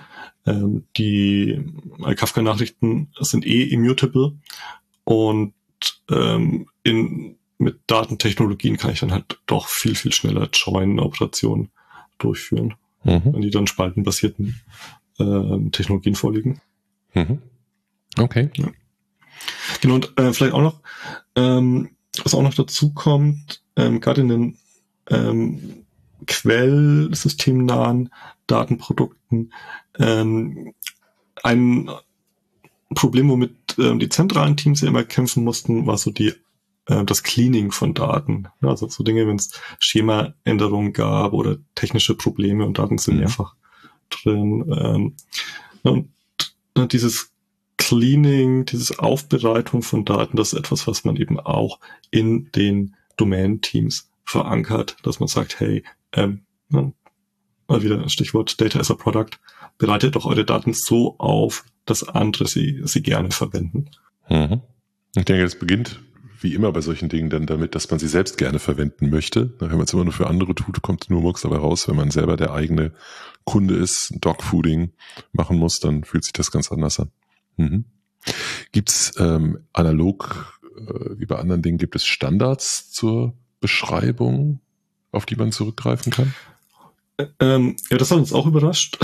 ähm, 0.46 0.84
die 0.96 1.60
äh, 2.04 2.14
Kafka-Nachrichten 2.14 3.08
sind 3.20 3.46
eh 3.46 3.64
immutable 3.64 4.38
und 5.04 5.54
ähm, 6.10 6.68
in, 6.82 7.36
mit 7.58 7.80
Datentechnologien 7.86 8.76
kann 8.76 8.92
ich 8.92 9.00
dann 9.00 9.12
halt 9.12 9.38
doch 9.46 9.68
viel, 9.68 9.94
viel 9.94 10.12
schneller 10.12 10.48
Join-Operationen 10.52 11.70
durchführen, 12.18 12.74
mhm. 13.04 13.22
wenn 13.24 13.42
die 13.42 13.50
dann 13.50 13.66
spaltenbasierten 13.66 14.60
äh, 15.18 15.70
Technologien 15.70 16.14
vorliegen. 16.14 16.60
Mhm. 17.14 17.40
Okay. 18.18 18.50
Ja. 18.56 18.68
Genau, 19.80 19.94
und 19.96 20.18
äh, 20.18 20.32
vielleicht 20.32 20.54
auch 20.54 20.62
noch, 20.62 20.80
ähm, 21.36 21.90
was 22.22 22.34
auch 22.34 22.42
noch 22.42 22.54
dazu 22.54 22.92
kommt, 22.92 23.62
ähm, 23.76 24.00
gerade 24.00 24.20
in 24.20 24.28
den 24.28 24.58
ähm, 25.10 25.84
quellsystemnahen 26.26 28.10
Datenprodukten, 28.46 29.52
ähm, 29.98 30.74
ein 31.42 31.90
Problem, 32.94 33.28
womit 33.28 33.76
ähm, 33.78 33.98
die 33.98 34.08
zentralen 34.08 34.56
Teams 34.56 34.80
ja 34.80 34.88
immer 34.88 35.04
kämpfen 35.04 35.44
mussten, 35.44 35.86
war 35.86 35.98
so 35.98 36.10
die 36.10 36.32
äh, 36.86 37.04
das 37.04 37.22
Cleaning 37.22 37.72
von 37.72 37.94
Daten. 37.94 38.48
Also 38.60 38.88
so 38.88 39.02
Dinge, 39.02 39.26
wenn 39.26 39.36
es 39.36 39.50
Schemaänderungen 39.80 40.92
gab 40.92 41.32
oder 41.32 41.58
technische 41.74 42.14
Probleme 42.14 42.64
und 42.64 42.78
Daten 42.78 42.98
sind 42.98 43.14
mhm. 43.14 43.20
mehrfach 43.20 43.54
drin. 44.22 44.64
Ähm, 44.76 45.16
und, 45.82 46.10
und 46.74 46.92
dieses 46.92 47.30
Cleaning, 47.76 48.64
dieses 48.64 48.98
Aufbereitung 48.98 49.82
von 49.82 50.04
Daten, 50.04 50.36
das 50.36 50.52
ist 50.52 50.58
etwas, 50.58 50.86
was 50.86 51.04
man 51.04 51.16
eben 51.16 51.38
auch 51.38 51.80
in 52.10 52.50
den 52.52 52.96
Domain-Teams 53.16 54.10
verankert, 54.24 54.96
dass 55.02 55.20
man 55.20 55.28
sagt, 55.28 55.60
hey, 55.60 55.84
ähm, 56.12 56.44
mal 56.68 56.92
wieder 57.82 58.00
ein 58.00 58.08
Stichwort 58.08 58.60
Data 58.60 58.78
as 58.78 58.90
a 58.90 58.94
Product, 58.94 59.38
bereitet 59.78 60.16
doch 60.16 60.26
eure 60.26 60.44
Daten 60.44 60.72
so 60.72 61.16
auf, 61.18 61.64
dass 61.84 62.08
andere 62.08 62.46
sie, 62.46 62.80
sie 62.84 63.02
gerne 63.02 63.30
verwenden. 63.30 63.90
Mhm. 64.28 64.62
Ich 65.16 65.24
denke, 65.24 65.44
es 65.44 65.58
beginnt 65.58 66.00
wie 66.44 66.54
immer 66.54 66.70
bei 66.70 66.82
solchen 66.82 67.08
Dingen 67.08 67.30
dann 67.30 67.46
damit, 67.46 67.74
dass 67.74 67.90
man 67.90 67.98
sie 67.98 68.06
selbst 68.06 68.36
gerne 68.36 68.58
verwenden 68.58 69.08
möchte. 69.08 69.54
Wenn 69.58 69.70
man 69.70 69.80
es 69.80 69.92
immer 69.94 70.04
nur 70.04 70.12
für 70.12 70.28
andere 70.28 70.54
tut, 70.54 70.82
kommt 70.82 71.08
nur 71.08 71.22
Murks 71.22 71.40
dabei 71.40 71.56
raus. 71.56 71.88
Wenn 71.88 71.96
man 71.96 72.10
selber 72.10 72.36
der 72.36 72.52
eigene 72.52 72.92
Kunde 73.44 73.74
ist, 73.74 74.12
Dogfooding 74.20 74.92
machen 75.32 75.58
muss, 75.58 75.80
dann 75.80 76.04
fühlt 76.04 76.22
sich 76.22 76.34
das 76.34 76.50
ganz 76.50 76.70
anders 76.70 77.00
an. 77.00 77.10
Mhm. 77.56 77.86
Gibt 78.72 78.90
es 78.90 79.12
ähm, 79.18 79.58
analog, 79.72 80.60
äh, 80.76 81.18
wie 81.18 81.26
bei 81.26 81.36
anderen 81.36 81.62
Dingen, 81.62 81.78
gibt 81.78 81.96
es 81.96 82.04
Standards 82.04 82.90
zur 82.90 83.34
Beschreibung, 83.60 84.60
auf 85.12 85.24
die 85.24 85.36
man 85.36 85.50
zurückgreifen 85.50 86.12
kann? 86.12 86.34
Ähm, 87.40 87.76
ja, 87.90 87.96
das 87.96 88.10
hat 88.10 88.18
uns 88.18 88.34
auch 88.34 88.46
überrascht. 88.46 88.98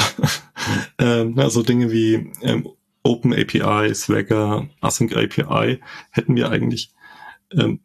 ähm, 0.98 1.38
also 1.38 1.62
Dinge 1.62 1.90
wie 1.90 2.33
ähm, 2.42 2.68
Open 3.03 3.33
API, 3.33 3.94
Swagger, 3.94 4.68
Async 4.83 5.16
API 5.16 5.81
hätten 6.11 6.37
wir 6.37 6.50
eigentlich 6.50 6.92
ähm, 7.52 7.80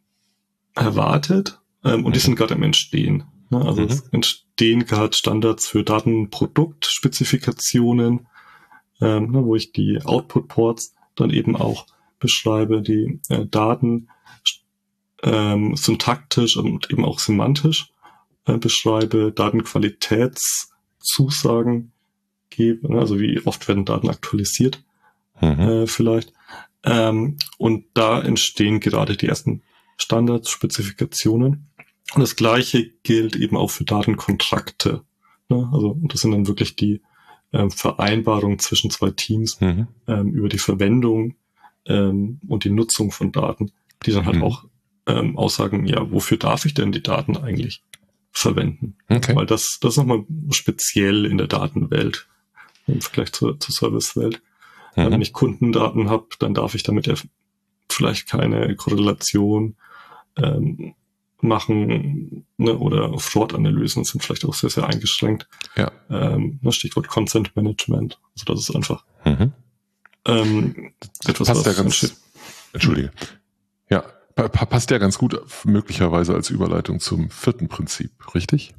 erwartet 0.74 1.60
ähm, 1.84 2.06
und 2.06 2.12
mhm. 2.12 2.14
die 2.14 2.20
sind 2.20 2.36
gerade 2.36 2.56
im 2.56 2.64
Entstehen. 2.64 3.26
Ne? 3.50 3.66
Also 3.66 3.82
mhm. 3.82 3.88
es 3.88 4.08
entstehen 4.10 4.86
gerade 4.86 5.16
Standards 5.16 5.68
für 5.68 5.84
Datenproduktspezifikationen, 5.84 8.28
ähm, 9.02 9.32
ne, 9.32 9.46
wo 9.46 9.56
ich 9.56 9.72
die 9.72 10.00
Output-Ports 10.04 10.96
dann 11.16 11.30
eben 11.30 11.56
auch 11.56 11.86
beschreibe, 12.20 12.82
die 12.82 13.22
äh, 13.30 13.46
Daten 13.46 14.10
ähm, 15.24 15.76
syntaktisch 15.76 16.58
und 16.58 16.92
eben 16.92 17.06
auch 17.06 17.20
semantisch 17.20 17.92
äh, 18.46 18.58
beschreibe, 18.58 19.32
Datenqualitätszusagen 19.32 21.92
gebe, 22.50 22.92
ne? 22.92 23.00
also 23.00 23.20
wie 23.20 23.40
oft 23.46 23.68
werden 23.68 23.86
Daten 23.86 24.10
aktualisiert 24.10 24.84
mhm. 25.42 25.60
äh, 25.60 25.88
vielleicht. 25.88 26.34
Ähm, 26.86 27.38
und 27.58 27.86
da 27.94 28.22
entstehen 28.22 28.80
gerade 28.80 29.18
die 29.18 29.28
ersten 29.28 29.64
Standards, 29.98 30.50
Spezifikationen. 30.50 31.68
Und 32.14 32.22
das 32.22 32.36
gleiche 32.36 32.92
gilt 33.04 33.36
eben 33.36 33.58
auch 33.58 33.72
für 33.72 33.84
Datenkontrakte. 33.84 35.04
Ne? 35.50 35.70
Also 35.74 35.98
das 36.04 36.22
sind 36.22 36.32
dann 36.32 36.48
wirklich 36.48 36.76
die 36.76 37.02
ähm, 37.52 37.72
Vereinbarungen 37.72 38.60
zwischen 38.60 38.92
zwei 38.92 39.12
Teams 39.12 39.60
mhm. 39.62 39.88
ähm, 40.08 40.34
über 40.34 40.50
die 40.50 40.60
Verwendung 40.60 41.36
ähm, 41.86 42.40
und 42.48 42.64
die 42.64 42.70
Nutzung 42.70 43.12
von 43.12 43.32
Daten, 43.32 43.72
die 44.06 44.12
dann 44.12 44.26
halt 44.26 44.38
mhm. 44.38 44.44
auch 44.44 44.66
ähm, 45.08 45.38
aussagen, 45.38 45.86
ja, 45.86 46.12
wofür 46.12 46.38
darf 46.38 46.66
ich 46.66 46.74
denn 46.74 46.92
die 46.92 47.04
Daten 47.04 47.38
eigentlich 47.38 47.84
verwenden? 48.32 48.98
Okay. 49.10 49.36
Weil 49.36 49.46
das, 49.46 49.80
das 49.82 49.94
ist 49.94 49.98
nochmal 49.98 50.26
speziell 50.52 51.26
in 51.26 51.38
der 51.38 51.48
Datenwelt 51.48 52.28
im 52.88 53.02
Vergleich 53.02 53.32
zur, 53.32 53.60
zur 53.60 53.74
Servicewelt. 53.74 54.42
Mhm. 54.96 55.12
Wenn 55.12 55.22
ich 55.22 55.34
Kundendaten 55.34 56.10
habe, 56.10 56.28
dann 56.40 56.54
darf 56.54 56.76
ich 56.76 56.84
damit 56.84 57.08
ja 57.08 57.16
vielleicht 57.90 58.28
keine 58.28 58.76
Korrelation 58.76 59.76
ähm, 60.38 60.96
machen 61.42 62.46
ne, 62.58 62.78
oder 62.78 63.18
Fraud-Analysen 63.20 64.04
sind 64.04 64.24
vielleicht 64.24 64.46
auch 64.46 64.54
sehr, 64.54 64.70
sehr 64.70 64.88
eingeschränkt. 64.88 65.48
Ja. 65.76 65.92
Ähm, 66.10 66.60
Stichwort 66.70 67.08
Consent 67.08 67.56
Management. 67.56 68.20
Also 68.34 68.46
das 68.54 68.70
ist 68.70 68.76
einfach 68.76 69.06
mhm. 69.26 69.54
ähm, 70.26 70.94
etwas, 71.26 71.48
passt 71.48 71.66
was 71.66 71.78
ja 71.78 71.84
ganz, 71.84 72.22
Entschuldige. 72.74 73.12
Ja, 73.90 74.02
passt 74.36 74.92
ja 74.92 74.98
ganz 74.98 75.18
gut 75.18 75.40
möglicherweise 75.64 76.34
als 76.34 76.50
Überleitung 76.50 77.00
zum 77.00 77.30
vierten 77.30 77.68
Prinzip, 77.68 78.12
richtig? 78.34 78.74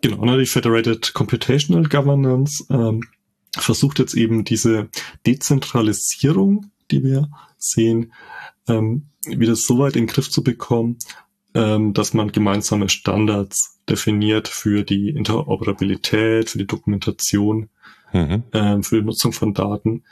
Genau, 0.00 0.24
ne, 0.24 0.38
die 0.38 0.46
Federated 0.46 1.14
Computational 1.14 1.84
Governance 1.84 2.64
ähm, 2.70 3.02
versucht 3.56 3.98
jetzt 3.98 4.14
eben 4.14 4.44
diese 4.44 4.88
Dezentralisierung, 5.26 6.70
die 6.90 7.02
wir 7.02 7.30
sehen, 7.56 8.12
ähm, 8.68 9.08
wieder 9.26 9.56
so 9.56 9.78
weit 9.78 9.96
in 9.96 10.06
den 10.06 10.12
Griff 10.12 10.30
zu 10.30 10.42
bekommen, 10.42 10.98
ähm, 11.54 11.94
dass 11.94 12.14
man 12.14 12.32
gemeinsame 12.32 12.88
Standards 12.88 13.80
definiert 13.88 14.48
für 14.48 14.84
die 14.84 15.10
Interoperabilität, 15.10 16.50
für 16.50 16.58
die 16.58 16.66
Dokumentation, 16.66 17.68
mhm. 18.12 18.44
ähm, 18.52 18.82
für 18.82 18.96
die 19.00 19.06
Nutzung 19.06 19.32
von 19.32 19.54
Daten, 19.54 20.04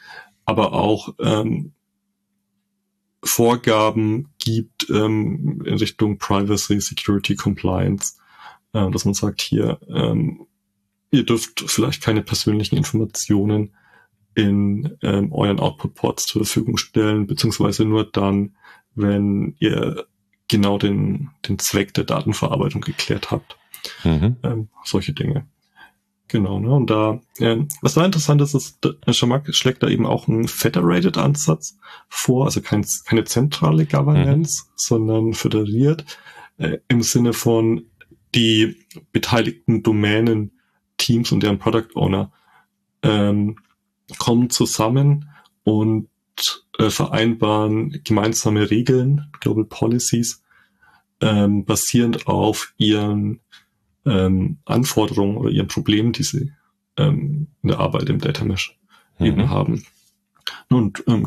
aber 0.44 0.72
auch 0.72 1.14
ähm, 1.20 1.72
Vorgaben 3.22 4.28
gibt 4.38 4.88
ähm, 4.88 5.62
in 5.66 5.74
Richtung 5.74 6.18
Privacy, 6.18 6.80
Security, 6.80 7.34
Compliance, 7.34 8.14
äh, 8.72 8.90
dass 8.90 9.04
man 9.04 9.14
sagt, 9.14 9.40
hier, 9.40 9.80
ähm, 9.88 10.46
ihr 11.16 11.24
dürft 11.24 11.64
vielleicht 11.66 12.02
keine 12.02 12.22
persönlichen 12.22 12.76
Informationen 12.76 13.74
in 14.34 14.96
ähm, 15.02 15.32
euren 15.32 15.58
Output-Ports 15.58 16.26
zur 16.26 16.44
Verfügung 16.44 16.76
stellen, 16.76 17.26
beziehungsweise 17.26 17.84
nur 17.84 18.04
dann, 18.04 18.54
wenn 18.94 19.56
ihr 19.58 20.06
genau 20.48 20.78
den, 20.78 21.30
den 21.48 21.58
Zweck 21.58 21.94
der 21.94 22.04
Datenverarbeitung 22.04 22.82
geklärt 22.82 23.30
habt. 23.30 23.56
Mhm. 24.04 24.36
Ähm, 24.42 24.68
solche 24.84 25.12
Dinge. 25.12 25.46
Genau, 26.28 26.58
ne? 26.58 26.70
Und 26.70 26.90
da, 26.90 27.20
äh, 27.38 27.58
was 27.82 27.94
da 27.94 28.04
interessant 28.04 28.42
ist, 28.42 28.54
ist, 28.54 28.78
Schamak 29.10 29.54
schlägt 29.54 29.82
da 29.82 29.88
eben 29.88 30.06
auch 30.06 30.26
einen 30.26 30.48
Federated-Ansatz 30.48 31.78
vor, 32.08 32.46
also 32.46 32.60
kein, 32.60 32.84
keine 33.04 33.24
zentrale 33.24 33.86
Governance, 33.86 34.64
mhm. 34.64 34.72
sondern 34.76 35.32
föderiert 35.34 36.04
äh, 36.58 36.78
im 36.88 37.02
Sinne 37.02 37.32
von 37.32 37.86
die 38.34 38.76
beteiligten 39.12 39.82
Domänen, 39.82 40.52
Teams 40.96 41.32
und 41.32 41.42
deren 41.42 41.58
Product 41.58 41.94
Owner 41.94 42.32
ähm, 43.02 43.58
kommen 44.18 44.50
zusammen 44.50 45.30
und 45.64 46.08
äh, 46.78 46.90
vereinbaren 46.90 48.00
gemeinsame 48.04 48.70
Regeln, 48.70 49.30
Global 49.40 49.64
Policies, 49.64 50.42
ähm, 51.20 51.64
basierend 51.64 52.26
auf 52.26 52.74
ihren 52.76 53.40
ähm, 54.04 54.58
Anforderungen 54.64 55.36
oder 55.36 55.50
ihren 55.50 55.68
Problemen, 55.68 56.12
die 56.12 56.22
sie 56.22 56.52
ähm, 56.96 57.48
in 57.62 57.68
der 57.68 57.80
Arbeit 57.80 58.08
im 58.08 58.20
Data 58.20 58.44
Mesh 58.44 58.78
mhm. 59.18 59.26
eben 59.26 59.50
haben. 59.50 59.84
Und 60.68 61.02
ähm, 61.06 61.26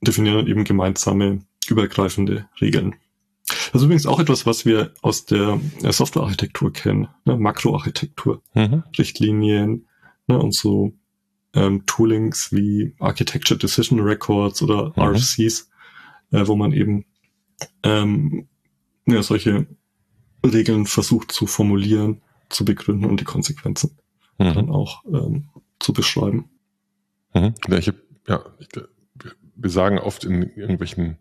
definieren 0.00 0.46
eben 0.46 0.64
gemeinsame 0.64 1.40
übergreifende 1.68 2.48
Regeln. 2.60 2.96
Das 3.72 3.82
ist 3.82 3.86
übrigens 3.86 4.06
auch 4.06 4.20
etwas, 4.20 4.46
was 4.46 4.64
wir 4.64 4.92
aus 5.02 5.26
der 5.26 5.60
Softwarearchitektur 5.82 6.72
kennen, 6.72 7.08
ne? 7.24 7.36
Makroarchitektur, 7.36 8.42
mhm. 8.54 8.82
Richtlinien 8.98 9.86
ne? 10.26 10.38
und 10.38 10.54
so 10.54 10.94
ähm, 11.54 11.84
Toolings 11.86 12.52
wie 12.52 12.94
Architecture 12.98 13.58
Decision 13.58 14.00
Records 14.00 14.62
oder 14.62 14.92
mhm. 14.96 15.14
RFCs, 15.14 15.70
äh, 16.30 16.46
wo 16.46 16.56
man 16.56 16.72
eben 16.72 17.04
ähm, 17.82 18.48
ja, 19.06 19.22
solche 19.22 19.66
Regeln 20.44 20.86
versucht 20.86 21.32
zu 21.32 21.46
formulieren, 21.46 22.22
zu 22.48 22.64
begründen 22.64 23.06
und 23.06 23.20
die 23.20 23.24
Konsequenzen 23.24 23.98
mhm. 24.38 24.54
dann 24.54 24.70
auch 24.70 25.04
ähm, 25.06 25.48
zu 25.78 25.92
beschreiben. 25.92 26.50
Mhm. 27.34 27.54
Ja, 27.68 27.78
ich 27.78 27.88
hab, 27.88 27.96
ja, 28.26 28.44
ich, 28.58 28.68
wir 29.56 29.70
sagen 29.70 29.98
oft 29.98 30.24
in 30.24 30.42
irgendwelchen 30.42 31.18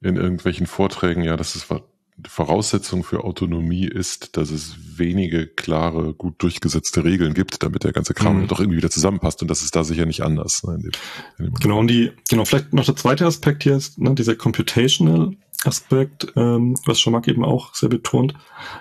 in 0.00 0.16
irgendwelchen 0.16 0.66
Vorträgen, 0.66 1.22
ja, 1.22 1.36
dass 1.36 1.54
es 1.54 1.66
Voraussetzung 2.26 3.04
für 3.04 3.24
Autonomie 3.24 3.86
ist, 3.86 4.36
dass 4.36 4.50
es 4.50 4.76
wenige 4.96 5.46
klare, 5.46 6.14
gut 6.14 6.42
durchgesetzte 6.42 7.04
Regeln 7.04 7.34
gibt, 7.34 7.62
damit 7.62 7.84
der 7.84 7.92
ganze 7.92 8.14
Kram 8.14 8.42
mhm. 8.42 8.48
doch 8.48 8.58
irgendwie 8.58 8.78
wieder 8.78 8.90
zusammenpasst. 8.90 9.42
Und 9.42 9.50
das 9.50 9.62
ist 9.62 9.76
da 9.76 9.84
sicher 9.84 10.06
nicht 10.06 10.22
anders. 10.22 10.62
Ne, 10.64 10.76
in 10.76 10.80
dem, 10.80 10.90
in 11.38 11.44
dem 11.44 11.54
genau, 11.54 11.78
und 11.78 11.88
die, 11.88 12.12
genau, 12.30 12.44
vielleicht 12.44 12.72
noch 12.72 12.86
der 12.86 12.96
zweite 12.96 13.26
Aspekt 13.26 13.64
hier 13.64 13.76
ist, 13.76 13.98
ne, 13.98 14.14
dieser 14.14 14.34
Computational 14.34 15.32
Aspekt, 15.66 16.32
ähm, 16.36 16.76
was 16.84 17.00
Schamak 17.00 17.28
eben 17.28 17.44
auch 17.44 17.74
sehr 17.74 17.88
betont, 17.88 18.34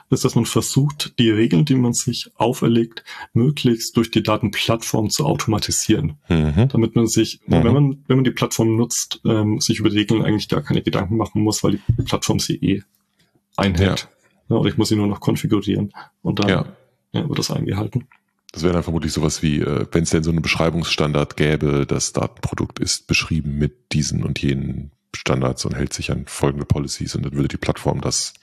ist, 0.09 0.25
dass 0.25 0.35
man 0.35 0.45
versucht, 0.45 1.17
die 1.19 1.29
Regeln, 1.29 1.65
die 1.65 1.75
man 1.75 1.93
sich 1.93 2.31
auferlegt, 2.35 3.03
möglichst 3.33 3.95
durch 3.97 4.11
die 4.11 4.23
Datenplattform 4.23 5.09
zu 5.09 5.25
automatisieren. 5.25 6.17
Mhm. 6.29 6.67
Damit 6.69 6.95
man 6.95 7.07
sich, 7.07 7.39
mhm. 7.45 7.63
wenn 7.63 7.73
man, 7.73 8.03
wenn 8.07 8.17
man 8.17 8.23
die 8.23 8.31
Plattform 8.31 8.75
nutzt, 8.75 9.21
ähm, 9.25 9.59
sich 9.59 9.79
über 9.79 9.89
die 9.89 9.97
Regeln 9.97 10.23
eigentlich 10.23 10.49
gar 10.49 10.61
keine 10.61 10.81
Gedanken 10.81 11.17
machen 11.17 11.41
muss, 11.41 11.63
weil 11.63 11.79
die 11.87 12.03
Plattform 12.03 12.39
sie 12.39 12.55
eh 12.55 12.83
einhält. 13.55 14.01
Ja. 14.01 14.09
Ja, 14.47 14.57
oder 14.57 14.69
ich 14.69 14.77
muss 14.77 14.89
sie 14.89 14.95
nur 14.95 15.07
noch 15.07 15.21
konfigurieren 15.21 15.91
und 16.21 16.39
dann 16.39 16.49
ja. 16.49 16.65
Ja, 17.13 17.27
wird 17.27 17.39
das 17.39 17.49
eingehalten. 17.49 18.07
Das 18.51 18.63
wäre 18.63 18.73
dann 18.73 18.83
vermutlich 18.83 19.11
sowas 19.11 19.41
wie, 19.41 19.59
äh, 19.59 19.85
wenn 19.91 20.03
es 20.03 20.11
denn 20.11 20.23
so 20.23 20.31
einen 20.31 20.41
Beschreibungsstandard 20.41 21.35
gäbe, 21.35 21.85
das 21.85 22.13
Datenprodukt 22.13 22.79
ist 22.79 23.07
beschrieben 23.07 23.57
mit 23.57 23.93
diesen 23.93 24.23
und 24.23 24.41
jenen 24.41 24.91
Standards 25.15 25.65
und 25.65 25.75
hält 25.75 25.93
sich 25.93 26.11
an 26.11 26.25
folgende 26.27 26.65
Policies 26.65 27.15
und 27.15 27.23
dann 27.25 27.33
würde 27.33 27.47
die 27.47 27.57
Plattform 27.57 28.01
das 28.01 28.33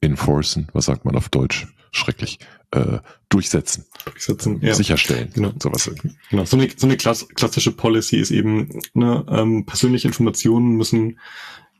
enforcen, 0.00 0.68
was 0.72 0.84
sagt 0.86 1.04
man 1.04 1.16
auf 1.16 1.28
Deutsch? 1.28 1.66
Schrecklich. 1.90 2.38
Äh, 2.72 2.98
durchsetzen. 3.28 3.86
Durchsetzen, 4.04 4.60
ja. 4.60 4.74
Sicherstellen. 4.74 5.30
Genau. 5.32 5.52
Sowas. 5.62 5.90
Genau. 6.30 6.44
So 6.44 6.56
eine, 6.56 6.68
so 6.76 6.86
eine 6.86 6.96
klassische 6.96 7.72
Policy 7.72 8.16
ist 8.16 8.32
eben, 8.32 8.80
ne, 8.94 9.24
ähm, 9.28 9.64
persönliche 9.64 10.08
Informationen 10.08 10.76
müssen 10.76 11.20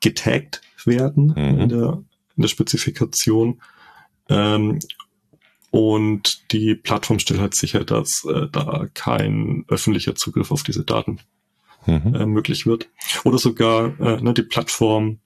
getaggt 0.00 0.60
werden 0.84 1.34
mhm. 1.37 1.60
in, 1.60 1.68
der, 1.68 2.02
in 2.37 2.42
der 2.42 2.48
Spezifikation. 2.48 3.60
Ähm, 4.28 4.78
und 5.70 6.52
die 6.52 6.76
Plattform 6.76 7.18
stellt 7.18 7.40
halt 7.40 7.56
sicher, 7.56 7.84
dass 7.84 8.24
äh, 8.24 8.46
da 8.52 8.87
kein 8.94 9.64
öffentlicher 9.66 10.14
Zugriff 10.14 10.52
auf 10.52 10.62
diese 10.62 10.84
Daten 10.84 11.18
mhm. 11.87 12.14
äh, 12.14 12.27
möglich 12.27 12.66
wird. 12.66 12.88
Oder 13.25 13.38
sogar 13.38 13.99
äh, 14.01 14.20
ne, 14.20 14.35
die 14.35 14.42
Plattform 14.42 15.18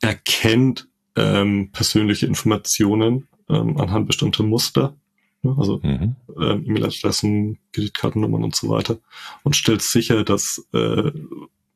erkennt 0.00 0.88
ähm, 1.16 1.70
persönliche 1.72 2.26
Informationen 2.26 3.28
ähm, 3.48 3.76
anhand 3.78 4.06
bestimmter 4.06 4.42
Muster, 4.42 4.96
ne, 5.42 5.54
also 5.58 5.80
mhm. 5.82 6.16
ähm, 6.40 6.64
E-Mail-Adressen, 6.66 7.58
Kreditkartennummern 7.72 8.44
und 8.44 8.56
so 8.56 8.68
weiter 8.68 8.98
und 9.42 9.56
stellt 9.56 9.82
sicher, 9.82 10.24
dass 10.24 10.66
äh, 10.72 11.10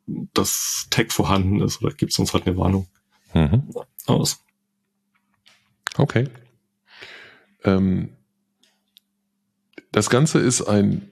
das 0.07 0.87
Tag 0.91 1.12
vorhanden 1.12 1.61
ist 1.61 1.82
oder 1.82 1.93
gibt 1.93 2.12
es 2.12 2.18
uns 2.18 2.32
halt 2.32 2.47
eine 2.47 2.57
Warnung 2.57 2.87
mhm. 3.34 3.68
aus. 4.07 4.43
Okay. 5.97 6.28
Ähm, 7.64 8.11
das 9.93 10.11
Ganze 10.11 10.39
ist 10.39 10.62
ein 10.62 11.11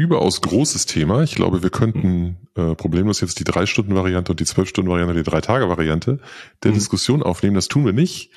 überaus 0.00 0.40
großes 0.40 0.86
Thema. 0.86 1.22
Ich 1.22 1.34
glaube, 1.34 1.62
wir 1.62 1.70
könnten 1.70 2.36
äh, 2.54 2.74
problemlos 2.74 3.20
jetzt 3.20 3.38
die 3.38 3.44
drei 3.44 3.66
Stunden 3.66 3.94
Variante 3.94 4.32
und 4.32 4.40
die 4.40 4.44
zwölf 4.44 4.68
Stunden 4.68 4.90
Variante, 4.90 5.14
die 5.14 5.22
drei 5.22 5.40
Tage 5.40 5.68
Variante 5.68 6.20
der 6.62 6.70
mhm. 6.70 6.74
Diskussion 6.76 7.22
aufnehmen. 7.22 7.54
Das 7.54 7.68
tun 7.68 7.84
wir 7.84 7.92
nicht, 7.92 8.30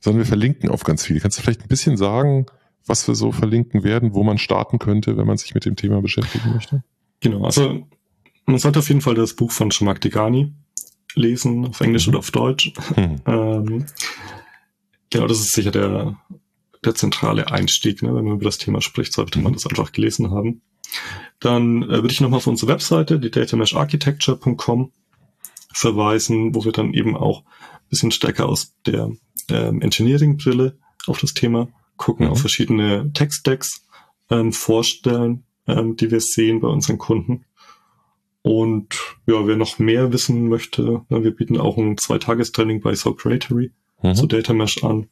sondern 0.00 0.20
wir 0.20 0.26
verlinken 0.26 0.70
auf 0.70 0.84
ganz 0.84 1.04
viele. 1.04 1.20
Kannst 1.20 1.38
du 1.38 1.42
vielleicht 1.42 1.62
ein 1.62 1.68
bisschen 1.68 1.96
sagen, 1.96 2.46
was 2.86 3.06
wir 3.08 3.14
so 3.14 3.32
verlinken 3.32 3.84
werden, 3.84 4.14
wo 4.14 4.22
man 4.22 4.38
starten 4.38 4.78
könnte, 4.78 5.16
wenn 5.16 5.26
man 5.26 5.36
sich 5.36 5.54
mit 5.54 5.64
dem 5.64 5.76
Thema 5.76 6.00
beschäftigen 6.00 6.54
möchte? 6.54 6.82
Genau, 7.20 7.44
also 7.44 7.86
Man 8.46 8.58
sollte 8.58 8.78
auf 8.78 8.88
jeden 8.88 9.00
Fall 9.00 9.14
das 9.14 9.34
Buch 9.34 9.50
von 9.50 9.70
Shamak 9.70 10.00
Degani 10.00 10.52
lesen, 11.14 11.66
auf 11.66 11.80
Englisch 11.80 12.06
mhm. 12.06 12.10
oder 12.10 12.18
auf 12.20 12.30
Deutsch. 12.30 12.72
Mhm. 12.96 13.16
Ähm, 13.26 13.86
genau, 15.10 15.26
das 15.26 15.40
ist 15.40 15.52
sicher 15.52 15.72
der, 15.72 16.16
der 16.84 16.94
zentrale 16.94 17.50
Einstieg, 17.50 18.02
ne? 18.02 18.14
wenn 18.14 18.24
man 18.24 18.34
über 18.34 18.44
das 18.44 18.58
Thema 18.58 18.80
spricht, 18.80 19.12
sollte 19.12 19.40
man 19.40 19.52
mhm. 19.52 19.56
das 19.56 19.66
einfach 19.66 19.92
gelesen 19.92 20.30
haben. 20.30 20.62
Dann 21.40 21.82
äh, 21.84 21.88
würde 21.88 22.12
ich 22.12 22.20
nochmal 22.20 22.38
auf 22.38 22.46
unsere 22.46 22.72
Webseite, 22.72 23.18
die 23.18 23.30
datamesharchitecture.com, 23.30 24.92
verweisen, 25.72 26.54
wo 26.54 26.64
wir 26.64 26.72
dann 26.72 26.94
eben 26.94 27.16
auch 27.16 27.42
ein 27.42 27.88
bisschen 27.90 28.10
stärker 28.10 28.48
aus 28.48 28.74
der 28.86 29.10
ähm, 29.48 29.80
Engineering-Brille 29.80 30.78
auf 31.06 31.20
das 31.20 31.34
Thema 31.34 31.68
gucken, 31.96 32.26
mhm. 32.26 32.32
auf 32.32 32.40
verschiedene 32.40 33.12
Tech-Stacks 33.12 33.86
ähm, 34.30 34.52
vorstellen, 34.52 35.44
ähm, 35.66 35.96
die 35.96 36.10
wir 36.10 36.20
sehen 36.20 36.60
bei 36.60 36.68
unseren 36.68 36.98
Kunden. 36.98 37.44
Und 38.42 38.94
ja, 39.26 39.46
wer 39.46 39.56
noch 39.56 39.78
mehr 39.78 40.12
wissen 40.12 40.48
möchte, 40.48 41.02
na, 41.08 41.22
wir 41.22 41.34
bieten 41.34 41.58
auch 41.58 41.76
ein 41.76 41.98
Zweitagestraining 41.98 42.80
bei 42.80 42.94
Socratory 42.94 43.72
mhm. 44.02 44.14
zu 44.14 44.26
Data 44.26 44.52
Mesh 44.52 44.82
an. 44.84 45.08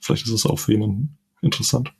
Vielleicht 0.00 0.26
ist 0.26 0.32
es 0.32 0.46
auch 0.46 0.58
für 0.58 0.72
jemanden 0.72 1.16
interessant. 1.42 1.92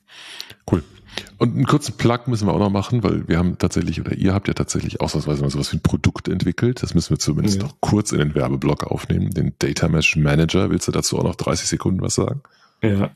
Und 1.37 1.55
einen 1.55 1.65
kurzen 1.65 1.97
Plug 1.97 2.19
müssen 2.27 2.47
wir 2.47 2.53
auch 2.53 2.59
noch 2.59 2.69
machen, 2.69 3.03
weil 3.03 3.27
wir 3.27 3.37
haben 3.37 3.57
tatsächlich, 3.57 3.99
oder 3.99 4.13
ihr 4.13 4.33
habt 4.33 4.47
ja 4.47 4.53
tatsächlich 4.53 5.01
ausnahmsweise 5.01 5.41
mal 5.41 5.49
sowas 5.49 5.71
wie 5.71 5.77
ein 5.77 5.83
Produkt 5.83 6.27
entwickelt. 6.27 6.81
Das 6.81 6.93
müssen 6.93 7.11
wir 7.11 7.19
zumindest 7.19 7.57
ja. 7.57 7.67
noch 7.67 7.75
kurz 7.81 8.11
in 8.11 8.19
den 8.19 8.35
Werbeblock 8.35 8.83
aufnehmen. 8.85 9.31
Den 9.31 9.53
Data 9.59 9.87
Mesh 9.89 10.15
Manager. 10.15 10.69
Willst 10.69 10.87
du 10.87 10.91
dazu 10.91 11.17
auch 11.19 11.23
noch 11.23 11.35
30 11.35 11.67
Sekunden 11.67 12.01
was 12.01 12.15
sagen? 12.15 12.41
Ja, 12.81 13.11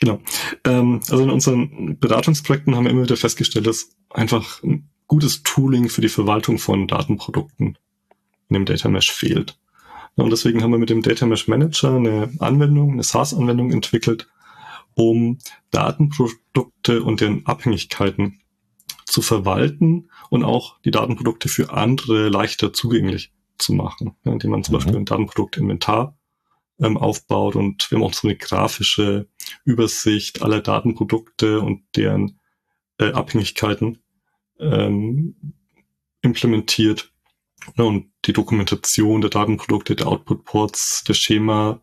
genau. 0.00 0.20
Ähm, 0.64 1.00
also 1.10 1.22
in 1.22 1.30
unseren 1.30 1.98
Beratungsprojekten 1.98 2.76
haben 2.76 2.84
wir 2.84 2.90
immer 2.90 3.02
wieder 3.02 3.16
festgestellt, 3.16 3.66
dass 3.66 3.90
einfach 4.10 4.62
ein 4.62 4.88
gutes 5.06 5.42
Tooling 5.42 5.88
für 5.88 6.00
die 6.00 6.08
Verwaltung 6.08 6.58
von 6.58 6.86
Datenprodukten 6.86 7.78
in 8.48 8.54
dem 8.54 8.64
Data 8.64 8.88
Mesh 8.88 9.10
fehlt. 9.10 9.58
Und 10.14 10.30
deswegen 10.30 10.62
haben 10.62 10.72
wir 10.72 10.78
mit 10.78 10.90
dem 10.90 11.02
Data 11.02 11.26
Mesh 11.26 11.48
Manager 11.48 11.94
eine 11.94 12.30
Anwendung, 12.38 12.92
eine 12.92 13.02
SaaS-Anwendung 13.02 13.70
entwickelt, 13.70 14.28
um 14.98 15.38
Datenprodukte 15.70 17.04
und 17.04 17.20
deren 17.20 17.46
Abhängigkeiten 17.46 18.40
zu 19.06 19.22
verwalten 19.22 20.10
und 20.28 20.42
auch 20.42 20.80
die 20.80 20.90
Datenprodukte 20.90 21.48
für 21.48 21.72
andere 21.72 22.28
leichter 22.28 22.72
zugänglich 22.72 23.32
zu 23.58 23.74
machen, 23.74 24.16
indem 24.24 24.50
man 24.50 24.64
zum 24.64 24.72
mhm. 24.72 24.78
Beispiel 24.78 24.96
ein 24.96 25.04
Datenproduktinventar 25.04 26.18
ähm, 26.80 26.96
aufbaut 26.96 27.54
und 27.54 27.88
wir 27.90 27.98
haben 27.98 28.04
auch 28.04 28.12
so 28.12 28.26
eine 28.26 28.36
grafische 28.36 29.28
Übersicht 29.64 30.42
aller 30.42 30.60
Datenprodukte 30.60 31.60
und 31.60 31.84
deren 31.94 32.40
äh, 32.98 33.12
Abhängigkeiten 33.12 34.02
ähm, 34.58 35.54
implementiert. 36.22 37.12
Ja, 37.76 37.84
und 37.84 38.10
die 38.24 38.32
Dokumentation 38.32 39.20
der 39.20 39.30
Datenprodukte, 39.30 39.94
der 39.94 40.08
Output-Ports, 40.08 41.04
der 41.06 41.14
Schema, 41.14 41.80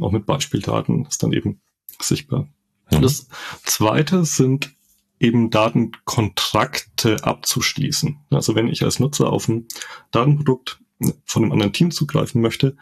auch 0.00 0.12
mit 0.12 0.26
Beispieldaten, 0.26 1.06
ist 1.06 1.22
dann 1.22 1.32
eben 1.32 1.62
sichtbar. 1.98 2.48
Mhm. 2.90 3.02
Das 3.02 3.28
zweite 3.64 4.24
sind 4.24 4.74
eben 5.20 5.50
Datenkontrakte 5.50 7.24
abzuschließen. 7.24 8.20
Also 8.30 8.54
wenn 8.54 8.68
ich 8.68 8.84
als 8.84 9.00
Nutzer 9.00 9.32
auf 9.32 9.48
ein 9.48 9.66
Datenprodukt 10.10 10.80
von 11.24 11.42
einem 11.42 11.52
anderen 11.52 11.72
Team 11.72 11.90
zugreifen 11.90 12.40
möchte, 12.40 12.76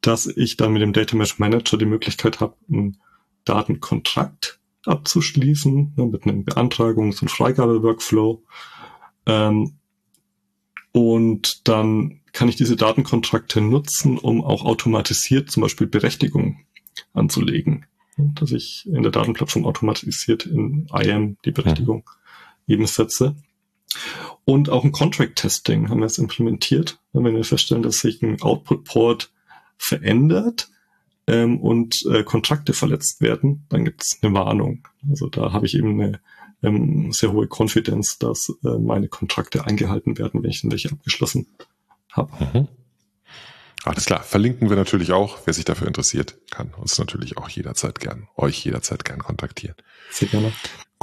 dass 0.00 0.26
ich 0.26 0.56
dann 0.56 0.72
mit 0.72 0.82
dem 0.82 0.92
Data 0.92 1.16
Mesh 1.16 1.38
Manager 1.38 1.76
die 1.76 1.86
Möglichkeit 1.86 2.40
habe, 2.40 2.56
einen 2.70 2.98
Datenkontrakt 3.44 4.60
abzuschließen, 4.84 5.94
ne, 5.96 6.06
mit 6.06 6.24
einem 6.24 6.44
Beantragungs- 6.44 7.20
und 7.20 7.30
Freigabe-Workflow. 7.30 8.42
Ähm, 9.26 9.78
und 10.92 11.68
dann 11.68 12.20
kann 12.32 12.48
ich 12.48 12.56
diese 12.56 12.76
Datenkontrakte 12.76 13.60
nutzen, 13.60 14.18
um 14.18 14.44
auch 14.44 14.64
automatisiert 14.64 15.50
zum 15.50 15.62
Beispiel 15.62 15.86
Berechtigungen 15.86 16.66
anzulegen 17.12 17.86
dass 18.16 18.52
ich 18.52 18.86
in 18.86 19.02
der 19.02 19.12
Datenplattform 19.12 19.66
automatisiert 19.66 20.46
in 20.46 20.88
IAM 20.92 21.36
die 21.44 21.52
Berechtigung 21.52 22.08
mhm. 22.66 22.74
eben 22.74 22.86
setze. 22.86 23.36
Und 24.44 24.68
auch 24.70 24.84
ein 24.84 24.92
Contract 24.92 25.36
Testing 25.36 25.88
haben 25.88 25.98
wir 25.98 26.06
jetzt 26.06 26.18
implementiert. 26.18 26.98
Wenn 27.12 27.34
wir 27.34 27.44
feststellen, 27.44 27.82
dass 27.82 28.00
sich 28.00 28.22
ein 28.22 28.40
Output 28.42 28.84
Port 28.84 29.32
verändert 29.78 30.70
ähm, 31.26 31.58
und 31.60 32.04
äh, 32.10 32.22
Kontrakte 32.22 32.72
verletzt 32.72 33.20
werden, 33.20 33.64
dann 33.68 33.84
gibt 33.84 34.02
es 34.02 34.18
eine 34.22 34.34
Warnung. 34.34 34.86
Also 35.08 35.28
da 35.28 35.52
habe 35.52 35.66
ich 35.66 35.74
eben 35.76 36.00
eine 36.00 36.20
ähm, 36.62 37.12
sehr 37.12 37.32
hohe 37.32 37.48
Konfidenz, 37.48 38.18
dass 38.18 38.52
äh, 38.64 38.78
meine 38.78 39.08
Kontrakte 39.08 39.66
eingehalten 39.66 40.18
werden, 40.18 40.42
wenn 40.42 40.50
ich 40.50 40.62
welche 40.64 40.90
abgeschlossen 40.90 41.46
habe. 42.12 42.32
Mhm. 42.44 42.68
Alles 43.86 44.04
klar, 44.04 44.22
verlinken 44.24 44.68
wir 44.68 44.76
natürlich 44.76 45.12
auch. 45.12 45.38
Wer 45.44 45.54
sich 45.54 45.64
dafür 45.64 45.86
interessiert, 45.86 46.36
kann 46.50 46.74
uns 46.74 46.98
natürlich 46.98 47.38
auch 47.38 47.48
jederzeit 47.48 48.00
gern, 48.00 48.26
euch 48.36 48.64
jederzeit 48.64 49.04
gern 49.04 49.20
kontaktieren. 49.20 49.76
Sehr 50.10 50.26
gerne. 50.26 50.52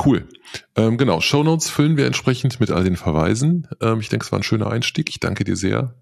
Cool. 0.04 0.28
Ähm, 0.76 0.98
genau, 0.98 1.22
Show 1.22 1.44
Notes 1.44 1.70
füllen 1.70 1.96
wir 1.96 2.06
entsprechend 2.06 2.60
mit 2.60 2.72
all 2.72 2.84
den 2.84 2.98
Verweisen. 2.98 3.70
Ähm, 3.80 4.02
ich 4.02 4.10
denke, 4.10 4.26
es 4.26 4.32
war 4.34 4.40
ein 4.40 4.44
schöner 4.44 4.68
Einstieg. 4.68 5.10
Ich 5.10 5.22
danke 5.22 5.46
dir 5.46 5.56
sehr, 5.56 5.96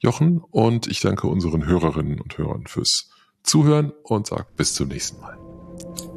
Jochen, 0.00 0.38
und 0.38 0.88
ich 0.88 1.00
danke 1.00 1.28
unseren 1.28 1.66
Hörerinnen 1.66 2.20
und 2.20 2.36
Hörern 2.36 2.66
fürs 2.66 3.10
Zuhören 3.44 3.92
und 4.02 4.26
sage 4.26 4.46
bis 4.56 4.74
zum 4.74 4.88
nächsten 4.88 5.20
Mal. 5.20 5.38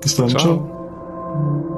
Bis 0.01 0.15
dann. 0.15 0.29
Ciao. 0.29 0.39
ciao. 0.39 1.77